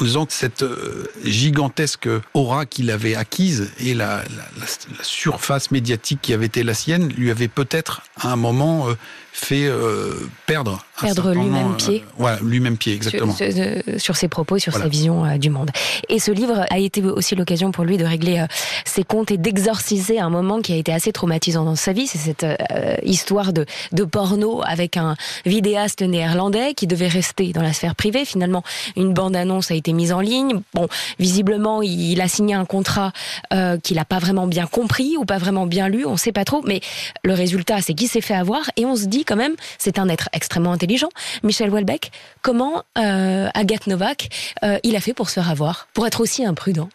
en 0.00 0.04
disant 0.04 0.26
que 0.26 0.32
cette 0.32 0.62
euh, 0.62 1.06
gigantesque 1.24 2.08
aura 2.34 2.66
qu'il 2.66 2.90
avait 2.90 3.14
acquise 3.14 3.70
et 3.78 3.94
la, 3.94 4.16
la, 4.16 4.66
la, 4.98 5.04
surface 5.04 5.70
médiatique 5.70 6.20
qui 6.22 6.32
avait 6.32 6.46
été 6.46 6.62
la 6.62 6.74
sienne 6.74 7.12
lui 7.12 7.30
avait 7.30 7.48
peut-être 7.48 8.02
à 8.20 8.32
un 8.32 8.36
moment 8.36 8.88
euh, 8.88 8.94
fait 9.32 9.64
euh, 9.64 10.12
perdre 10.46 10.84
perdre 11.00 11.32
lui-même 11.32 11.74
pied. 11.76 12.02
euh, 12.06 12.12
voilà 12.18 12.38
lui-même 12.42 12.76
pied 12.76 12.94
exactement. 12.94 13.32
Sur, 13.34 13.50
sur, 13.50 14.00
sur, 14.00 14.16
ses 14.16 14.28
propos 14.28 14.58
sur 14.58 14.72
voilà. 14.72 14.84
sa 14.84 14.90
vision 14.90 15.24
euh, 15.24 15.38
du 15.38 15.50
monde. 15.50 15.70
Et 16.08 16.18
ce 16.18 16.30
livre 16.30 16.64
a 16.70 16.78
été 16.78 17.02
aussi 17.02 17.34
l'occasion 17.34 17.72
pour 17.72 17.84
lui 17.84 17.96
de 17.96 18.04
régler 18.04 18.40
euh, 18.40 18.46
ses 18.84 19.02
comptes 19.04 19.30
et 19.30 19.38
d'exorciser 19.38 20.20
un 20.20 20.30
moment 20.30 20.60
qui 20.60 20.72
a 20.72 20.76
été 20.76 20.92
assez 20.92 21.12
traumatisant 21.12 21.64
dans 21.64 21.76
sa 21.76 21.92
vie. 21.92 22.06
C'est 22.06 22.18
cette 22.18 22.44
euh, 22.44 22.94
histoire 23.02 23.52
de, 23.52 23.64
de 23.92 24.04
porno 24.04 24.62
avec 24.64 24.96
un 24.96 25.16
vidéaste 25.46 26.02
néerlandais 26.02 26.74
qui 26.74 26.86
devait 26.86 27.08
rester 27.08 27.52
dans 27.52 27.62
la 27.62 27.72
sphère 27.72 27.94
privée. 27.94 28.24
Finalement 28.24 28.62
une 28.96 29.14
bande 29.14 29.34
annonce 29.34 29.70
a 29.70 29.74
été 29.74 29.92
mise 29.92 30.12
en 30.12 30.20
ligne. 30.20 30.60
Bon 30.74 30.88
visiblement 31.18 31.82
il, 31.82 32.20
a 32.20 32.28
signé 32.28 32.54
un 32.54 32.66
contrat 32.66 33.12
euh, 33.52 33.78
qu'il 33.78 33.96
n'a 33.96 34.04
pas 34.04 34.18
vraiment 34.18 34.46
bien 34.46 34.66
compris 34.66 35.16
ou 35.16 35.24
pas 35.24 35.38
vraiment 35.38 35.66
bien 35.66 35.88
lu. 35.88 36.04
On 36.06 36.16
sait 36.16 36.32
pas 36.32 36.44
trop 36.44 36.62
mais 36.66 36.80
le 37.24 37.32
résultat 37.32 37.80
c'est 37.80 37.94
qu'il 37.94 38.08
s'est 38.08 38.20
fait 38.20 38.34
avoir 38.34 38.70
et 38.76 38.84
on 38.84 38.94
se 38.94 39.06
dit 39.06 39.21
quand 39.24 39.36
même, 39.36 39.54
c'est 39.78 39.98
un 39.98 40.08
être 40.08 40.28
extrêmement 40.32 40.72
intelligent. 40.72 41.08
Michel 41.42 41.70
Houellebecq, 41.70 42.10
comment 42.42 42.82
euh, 42.98 43.48
Agathe 43.54 43.86
Novak, 43.86 44.28
euh, 44.62 44.78
il 44.82 44.96
a 44.96 45.00
fait 45.00 45.14
pour 45.14 45.28
se 45.28 45.34
faire 45.34 45.50
avoir, 45.50 45.88
pour 45.94 46.06
être 46.06 46.20
aussi 46.20 46.44
imprudent? 46.44 46.88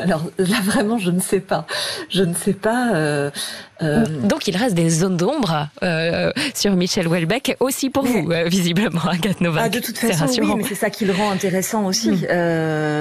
Alors 0.00 0.24
là, 0.38 0.56
vraiment, 0.62 0.98
je 0.98 1.10
ne 1.10 1.20
sais 1.20 1.40
pas. 1.40 1.66
Je 2.10 2.22
ne 2.22 2.34
sais 2.34 2.52
pas. 2.52 2.94
Euh, 2.94 3.30
euh... 3.82 4.06
Donc 4.22 4.46
il 4.48 4.56
reste 4.56 4.74
des 4.74 4.90
zones 4.90 5.16
d'ombre 5.16 5.68
euh, 5.82 6.32
sur 6.54 6.72
Michel 6.74 7.08
Houellebecq, 7.08 7.56
aussi 7.60 7.90
pour 7.90 8.04
mais... 8.04 8.22
vous, 8.22 8.32
euh, 8.32 8.44
visiblement, 8.44 9.02
Agathe 9.02 9.40
Novak. 9.40 9.64
Ah, 9.66 9.68
de 9.68 9.80
toute 9.80 9.98
façon, 9.98 10.26
oui, 10.40 10.54
mais 10.56 10.64
c'est 10.64 10.74
ça 10.74 10.90
qui 10.90 11.04
le 11.04 11.12
rend 11.12 11.30
intéressant 11.30 11.84
aussi. 11.86 12.10
Mmh. 12.10 12.26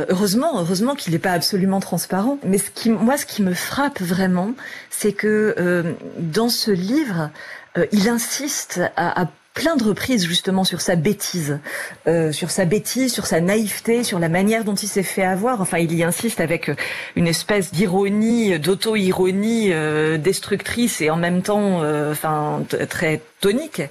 heureusement, 0.09 0.59
heureusement 0.59 0.95
qu'il 0.95 1.13
n'est 1.13 1.19
pas 1.19 1.31
absolument 1.31 1.79
transparent. 1.79 2.37
Mais 2.43 2.57
ce 2.57 2.71
qui, 2.71 2.89
moi, 2.89 3.17
ce 3.17 3.25
qui 3.25 3.41
me 3.41 3.53
frappe 3.53 4.01
vraiment, 4.01 4.51
c'est 4.89 5.13
que 5.13 5.95
dans 6.19 6.49
ce 6.49 6.71
livre, 6.71 7.29
il 7.91 8.09
insiste 8.09 8.81
à, 8.95 9.27
plein 9.57 9.75
de 9.75 9.83
reprises 9.83 10.27
justement 10.27 10.63
sur 10.63 10.81
sa 10.81 10.95
bêtise, 10.95 11.59
euh, 12.07 12.31
sur 12.31 12.51
sa 12.51 12.65
bêtise, 12.65 13.11
sur 13.11 13.25
sa 13.25 13.41
naïveté, 13.41 14.03
sur 14.03 14.19
la 14.19 14.29
manière 14.29 14.63
dont 14.63 14.75
il 14.75 14.87
s'est 14.87 15.01
fait 15.01 15.23
avoir. 15.23 15.61
Enfin, 15.61 15.79
il 15.79 15.95
y 15.95 16.03
insiste 16.03 16.39
avec 16.39 16.69
une 17.15 17.25
espèce 17.25 17.71
d'ironie, 17.71 18.59
d'auto-ironie 18.59 19.73
euh, 19.73 20.19
destructrice 20.19 21.01
et 21.01 21.09
en 21.09 21.17
même 21.17 21.41
temps, 21.41 21.81
euh, 21.81 22.11
enfin, 22.11 22.63
très 22.87 23.21
tonique. 23.41 23.81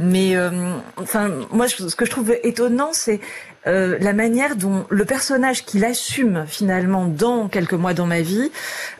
Mais 0.00 0.36
euh, 0.36 0.74
enfin, 0.96 1.30
moi, 1.52 1.68
ce 1.68 1.94
que 1.94 2.04
je 2.04 2.10
trouve 2.10 2.34
étonnant, 2.42 2.90
c'est 2.92 3.20
euh, 3.66 3.96
la 4.00 4.12
manière 4.12 4.56
dont 4.56 4.86
le 4.90 5.04
personnage 5.04 5.64
qu'il 5.64 5.84
assume 5.84 6.44
finalement 6.48 7.06
dans 7.06 7.46
quelques 7.48 7.74
mois 7.74 7.94
dans 7.94 8.06
ma 8.06 8.20
vie, 8.20 8.50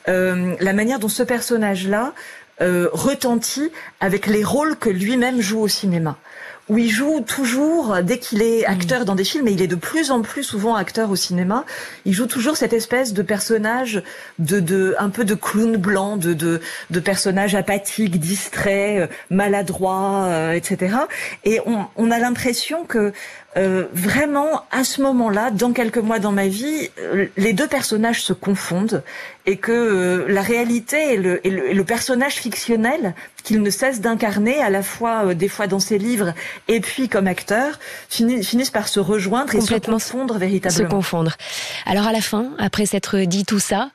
euh, 0.09 0.55
la 0.61 0.73
manière 0.73 1.01
dont 1.01 1.09
ce 1.09 1.25
personnage-là 1.25 2.13
euh, 2.63 2.89
retentit 2.93 3.71
avec 4.01 4.27
les 4.27 4.45
rôles 4.45 4.77
que 4.77 4.89
lui-même 4.89 5.41
joue 5.41 5.61
au 5.61 5.69
cinéma 5.69 6.17
où 6.69 6.79
il 6.79 6.89
joue 6.89 7.21
toujours, 7.21 7.99
dès 8.03 8.19
qu'il 8.19 8.41
est 8.41 8.65
acteur 8.65 9.05
dans 9.05 9.15
des 9.15 9.25
films, 9.25 9.49
et 9.49 9.53
il 9.53 9.63
est 9.63 9.67
de 9.67 9.77
plus 9.77 10.11
en 10.11 10.23
plus 10.23 10.45
souvent 10.45 10.77
acteur 10.77 11.11
au 11.11 11.17
cinéma, 11.17 11.65
il 12.05 12.13
joue 12.13 12.27
toujours 12.27 12.57
cette 12.57 12.73
espèce 12.73 13.13
de 13.13 13.23
personnage 13.23 14.03
de, 14.39 14.61
de 14.61 14.95
un 14.99 15.11
peu 15.11 15.25
de 15.25 15.35
clown 15.35 15.77
blanc, 15.77 16.17
de, 16.17 16.33
de, 16.33 16.61
de 16.91 17.01
personnage 17.01 17.55
apathique, 17.55 18.19
distrait, 18.21 19.11
maladroit, 19.29 20.25
euh, 20.29 20.53
etc. 20.53 20.97
Et 21.45 21.61
on, 21.67 21.87
on 21.97 22.11
a 22.11 22.19
l'impression 22.19 22.85
que 22.85 23.13
euh, 23.57 23.87
vraiment, 23.93 24.65
à 24.71 24.83
ce 24.83 25.03
moment-là, 25.03 25.51
dans 25.51 25.73
quelques 25.73 25.99
mois 25.99 26.19
dans 26.19 26.33
ma 26.33 26.49
vie, 26.49 26.89
euh, 26.99 27.27
les 27.37 27.53
deux 27.53 27.69
personnages 27.69 28.23
se 28.23 28.33
confondent 28.33 29.03
et 29.45 29.59
que 29.59 29.73
euh, 29.73 30.27
la 30.29 30.41
réalité 30.41 31.15
et 31.15 31.17
le, 31.19 31.47
et, 31.47 31.51
le, 31.51 31.71
et 31.71 31.75
le, 31.75 31.85
personnage 31.85 32.35
fictionnel 32.35 33.15
qu'il 33.45 33.61
ne 33.61 33.69
cesse 33.69 34.01
d'incarner, 34.01 34.63
à 34.63 34.71
la 34.71 34.83
fois 34.83 35.35
des 35.35 35.49
fois 35.49 35.67
dans 35.67 35.81
ses 35.81 35.99
livres 35.99 36.33
et 36.69 36.81
puis 36.81 37.11
comme 37.11 37.27
acteur, 37.27 37.79
finissent, 38.09 38.49
finissent 38.49 38.71
par 38.71 38.89
se 38.89 39.01
rejoindre 39.01 39.55
et 39.55 39.61
se 39.61 39.75
confondre 39.75 40.39
véritablement. 40.39 40.89
Se 40.89 40.95
confondre. 40.95 41.37
Alors 41.85 42.07
à 42.07 42.13
la 42.13 42.23
fin, 42.23 42.53
après 42.59 42.87
s'être 42.87 43.19
dit 43.19 43.45
tout 43.45 43.59
ça, 43.59 43.91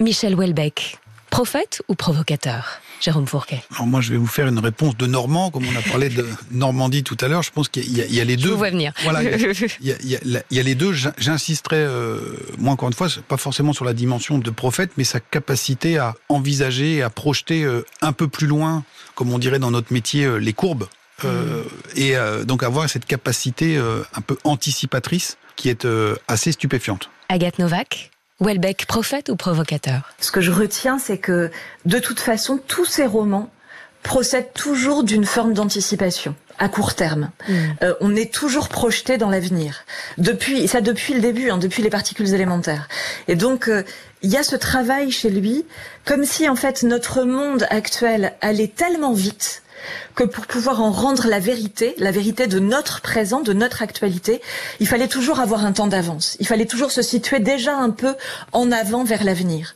Michel 0.00 0.34
Houellebecq, 0.34 0.98
prophète 1.38 1.82
ou 1.86 1.94
provocateur 1.94 2.80
Jérôme 3.00 3.28
Fourquet? 3.28 3.62
Alors 3.70 3.86
moi, 3.86 4.00
je 4.00 4.10
vais 4.10 4.16
vous 4.16 4.26
faire 4.26 4.48
une 4.48 4.58
réponse 4.58 4.96
de 4.96 5.06
Normand, 5.06 5.52
comme 5.52 5.64
on 5.66 5.78
a 5.78 5.82
parlé 5.82 6.08
de 6.08 6.26
Normandie 6.50 7.04
tout 7.04 7.16
à 7.20 7.28
l'heure. 7.28 7.44
Je 7.44 7.52
pense 7.52 7.68
qu'il 7.68 7.96
y, 7.96 8.20
a 8.20 8.24
les 8.24 8.36
deux. 8.36 8.42
Je 8.42 8.48
vous 8.48 8.58
vois 8.58 8.70
venir. 8.70 8.92
Voilà, 9.04 9.22
il 9.22 9.28
y, 9.80 9.90
y, 9.90 10.18
y, 10.50 10.58
a 10.58 10.62
les 10.64 10.74
deux. 10.74 10.92
J'insisterai, 11.16 11.76
euh, 11.76 12.18
moi 12.58 12.72
encore 12.72 12.88
une 12.88 12.94
fois, 12.94 13.06
pas 13.28 13.36
forcément 13.36 13.72
sur 13.72 13.84
la 13.84 13.92
dimension 13.92 14.38
de 14.38 14.50
prophète, 14.50 14.90
mais 14.96 15.04
sa 15.04 15.20
capacité 15.20 15.96
à 15.96 16.16
envisager, 16.28 17.02
à 17.02 17.10
projeter 17.10 17.62
euh, 17.62 17.86
un 18.02 18.12
peu 18.12 18.26
plus 18.26 18.48
loin 18.48 18.82
comme 19.14 19.32
on 19.32 19.38
dirait 19.38 19.60
dans 19.60 19.70
notre 19.70 19.92
métier, 19.92 20.40
les 20.40 20.52
courbes. 20.52 20.88
Euh, 21.24 21.64
et 21.96 22.16
euh, 22.16 22.44
donc 22.44 22.62
avoir 22.62 22.88
cette 22.88 23.04
capacité 23.04 23.76
euh, 23.76 24.02
un 24.14 24.20
peu 24.20 24.36
anticipatrice 24.44 25.36
qui 25.56 25.68
est 25.68 25.86
assez 26.28 26.52
stupéfiante. 26.52 27.10
Agathe 27.28 27.58
Novak? 27.58 28.12
Welbeck, 28.40 28.86
prophète 28.86 29.30
ou 29.30 29.36
provocateur? 29.36 30.12
Ce 30.20 30.30
que 30.30 30.40
je 30.40 30.52
retiens, 30.52 30.98
c'est 30.98 31.18
que 31.18 31.50
de 31.86 31.98
toute 31.98 32.20
façon, 32.20 32.58
tous 32.66 32.84
ces 32.84 33.06
romans 33.06 33.50
procèdent 34.02 34.52
toujours 34.54 35.02
d'une 35.02 35.24
forme 35.24 35.54
d'anticipation 35.54 36.34
à 36.60 36.68
court 36.68 36.94
terme. 36.94 37.30
Mm. 37.48 37.52
on 38.00 38.16
est 38.16 38.32
toujours 38.32 38.68
projeté 38.68 39.16
dans 39.16 39.30
l'avenir. 39.30 39.84
Depuis, 40.18 40.66
ça 40.66 40.80
depuis 40.80 41.14
le 41.14 41.20
début, 41.20 41.50
hein, 41.50 41.58
depuis 41.58 41.82
les 41.82 41.90
particules 41.90 42.34
élémentaires. 42.34 42.88
Et 43.28 43.36
donc, 43.36 43.70
il 44.22 44.30
y 44.30 44.36
a 44.36 44.42
ce 44.42 44.56
travail 44.56 45.12
chez 45.12 45.30
lui, 45.30 45.64
comme 46.04 46.24
si 46.24 46.48
en 46.48 46.56
fait 46.56 46.82
notre 46.82 47.22
monde 47.22 47.64
actuel 47.70 48.34
allait 48.40 48.68
tellement 48.68 49.12
vite 49.12 49.62
que 50.14 50.24
pour 50.24 50.46
pouvoir 50.46 50.80
en 50.80 50.90
rendre 50.90 51.26
la 51.26 51.38
vérité, 51.38 51.94
la 51.98 52.10
vérité 52.10 52.46
de 52.46 52.58
notre 52.58 53.00
présent, 53.00 53.40
de 53.40 53.52
notre 53.52 53.82
actualité, 53.82 54.40
il 54.80 54.88
fallait 54.88 55.08
toujours 55.08 55.40
avoir 55.40 55.64
un 55.64 55.72
temps 55.72 55.86
d'avance. 55.86 56.36
Il 56.40 56.46
fallait 56.46 56.66
toujours 56.66 56.90
se 56.90 57.02
situer 57.02 57.40
déjà 57.40 57.76
un 57.76 57.90
peu 57.90 58.14
en 58.52 58.72
avant 58.72 59.04
vers 59.04 59.24
l'avenir. 59.24 59.74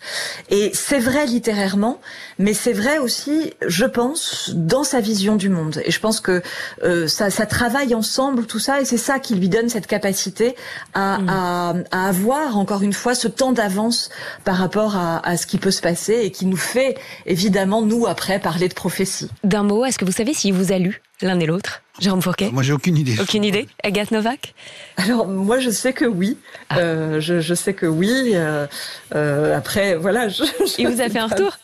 Et 0.50 0.70
c'est 0.74 0.98
vrai 0.98 1.26
littérairement, 1.26 2.00
mais 2.38 2.54
c'est 2.54 2.72
vrai 2.72 2.98
aussi, 2.98 3.52
je 3.66 3.84
pense, 3.84 4.50
dans 4.54 4.84
sa 4.84 5.00
vision 5.00 5.36
du 5.36 5.48
monde. 5.48 5.82
Et 5.84 5.90
je 5.90 6.00
pense 6.00 6.20
que 6.20 6.42
euh, 6.82 7.06
ça, 7.08 7.30
ça 7.30 7.46
travaille 7.46 7.94
ensemble 7.94 8.46
tout 8.46 8.58
ça, 8.58 8.80
et 8.80 8.84
c'est 8.84 8.96
ça 8.96 9.18
qui 9.18 9.34
lui 9.34 9.48
donne 9.48 9.68
cette 9.68 9.86
capacité 9.86 10.56
à, 10.94 11.18
mm. 11.18 11.28
à, 11.28 11.74
à 11.90 12.08
avoir 12.08 12.56
encore 12.56 12.82
une 12.82 12.92
fois 12.92 13.14
ce 13.14 13.28
temps 13.28 13.52
d'avance 13.52 14.10
par 14.44 14.56
rapport 14.56 14.96
à, 14.96 15.26
à 15.26 15.36
ce 15.36 15.46
qui 15.46 15.58
peut 15.58 15.70
se 15.70 15.80
passer 15.80 16.20
et 16.22 16.30
qui 16.30 16.46
nous 16.46 16.56
fait 16.56 16.96
évidemment 17.26 17.82
nous 17.82 18.06
après 18.06 18.38
parler 18.38 18.68
de 18.68 18.74
prophétie. 18.74 19.28
D'un 19.44 19.62
mot, 19.62 19.84
est-ce 19.92 19.98
que 19.98 20.07
vous 20.07 20.11
savez 20.12 20.33
s'il 20.33 20.55
vous 20.55 20.72
a 20.72 20.78
lu 20.78 21.02
l'un 21.20 21.38
et 21.38 21.44
l'autre 21.44 21.83
Jérôme 22.00 22.22
Fourquet 22.22 22.50
Moi, 22.50 22.62
j'ai 22.62 22.72
aucune 22.72 22.96
idée. 22.96 23.20
Aucune 23.20 23.44
idée 23.44 23.68
Agathe 23.83 24.11
Novak 24.11 24.55
Alors, 24.96 25.26
moi, 25.26 25.59
je 25.59 25.68
sais 25.68 25.92
que 25.92 26.07
oui. 26.07 26.38
Ah. 26.70 26.78
Euh, 26.78 27.20
je, 27.20 27.40
je, 27.42 27.52
sais 27.52 27.74
que 27.74 27.85
oui. 27.85 28.31
Euh, 28.33 28.66
euh, 29.14 29.55
après, 29.55 29.96
voilà. 29.96 30.31
Je, 30.31 30.44
Il 30.78 30.88
vous 30.88 31.02
a 31.02 31.11
fait 31.11 31.18
un 31.18 31.26
retour 31.26 31.59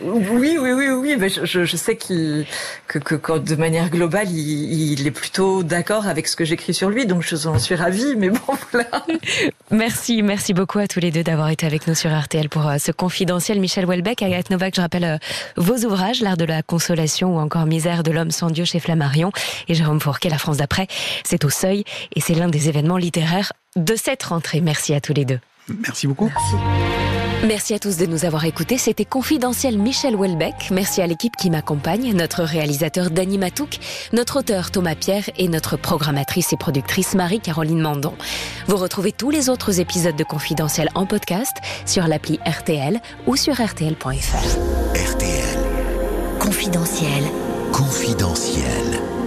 oui, 0.00 0.58
oui, 0.60 0.72
oui, 0.72 0.88
oui. 0.88 1.16
Mais 1.18 1.28
je, 1.28 1.64
je 1.64 1.76
sais 1.76 1.96
qu'il 1.96 2.46
que, 2.86 2.98
que, 2.98 3.38
de 3.38 3.56
manière 3.56 3.90
globale, 3.90 4.30
il, 4.30 4.92
il 4.92 5.06
est 5.06 5.10
plutôt 5.10 5.62
d'accord 5.62 6.06
avec 6.06 6.28
ce 6.28 6.36
que 6.36 6.44
j'écris 6.44 6.74
sur 6.74 6.90
lui, 6.90 7.06
donc 7.06 7.22
je 7.22 7.46
en 7.46 7.58
suis 7.58 7.74
ravie. 7.74 8.16
Mais 8.16 8.30
bon, 8.30 8.38
voilà. 8.72 9.04
Merci, 9.70 10.22
merci 10.22 10.54
beaucoup 10.54 10.78
à 10.78 10.86
tous 10.86 11.00
les 11.00 11.10
deux 11.10 11.22
d'avoir 11.22 11.48
été 11.50 11.66
avec 11.66 11.86
nous 11.86 11.94
sur 11.94 12.10
RTL 12.10 12.48
pour 12.48 12.66
euh, 12.66 12.78
ce 12.78 12.92
confidentiel. 12.92 13.60
Michel 13.60 13.86
Welbeck, 13.86 14.22
Agathe 14.22 14.50
Novak, 14.50 14.74
je 14.74 14.80
rappelle 14.80 15.04
euh, 15.04 15.18
vos 15.56 15.76
ouvrages, 15.84 16.20
L'art 16.20 16.36
de 16.36 16.44
la 16.44 16.62
consolation 16.62 17.36
ou 17.36 17.38
encore 17.38 17.66
Misère 17.66 18.02
de 18.02 18.10
l'homme 18.10 18.30
sans 18.30 18.50
Dieu 18.50 18.64
chez 18.64 18.80
Flammarion 18.80 19.32
et 19.68 19.74
Jérôme 19.74 20.00
Fourquet, 20.00 20.28
La 20.28 20.38
France 20.38 20.56
d'après. 20.56 20.86
C'est 21.24 21.44
au 21.44 21.50
seuil 21.50 21.84
et 22.14 22.20
c'est 22.20 22.34
l'un 22.34 22.48
des 22.48 22.68
événements 22.68 22.96
littéraires 22.96 23.52
de 23.76 23.94
cette 23.94 24.22
rentrée. 24.22 24.60
Merci 24.60 24.94
à 24.94 25.00
tous 25.00 25.14
les 25.14 25.24
deux. 25.24 25.38
Merci 25.68 26.06
beaucoup. 26.06 26.30
Merci. 26.34 27.19
Merci 27.46 27.72
à 27.72 27.78
tous 27.78 27.96
de 27.96 28.04
nous 28.04 28.26
avoir 28.26 28.44
écoutés. 28.44 28.76
C'était 28.76 29.06
Confidentiel 29.06 29.78
Michel 29.78 30.14
Welbeck. 30.14 30.70
Merci 30.70 31.00
à 31.00 31.06
l'équipe 31.06 31.34
qui 31.36 31.48
m'accompagne, 31.48 32.12
notre 32.12 32.42
réalisateur 32.42 33.10
Danny 33.10 33.38
Matouk, 33.38 33.78
notre 34.12 34.40
auteur 34.40 34.70
Thomas 34.70 34.94
Pierre 34.94 35.24
et 35.38 35.48
notre 35.48 35.78
programmatrice 35.78 36.52
et 36.52 36.58
productrice 36.58 37.14
Marie-Caroline 37.14 37.80
Mandon. 37.80 38.12
Vous 38.66 38.76
retrouvez 38.76 39.12
tous 39.12 39.30
les 39.30 39.48
autres 39.48 39.80
épisodes 39.80 40.16
de 40.16 40.24
Confidentiel 40.24 40.90
en 40.94 41.06
podcast 41.06 41.56
sur 41.86 42.06
l'appli 42.06 42.38
RTL 42.44 43.00
ou 43.26 43.36
sur 43.36 43.54
rtl.fr. 43.54 44.04
RTL. 44.94 45.58
Confidentiel. 46.40 47.24
Confidentiel. 47.72 49.19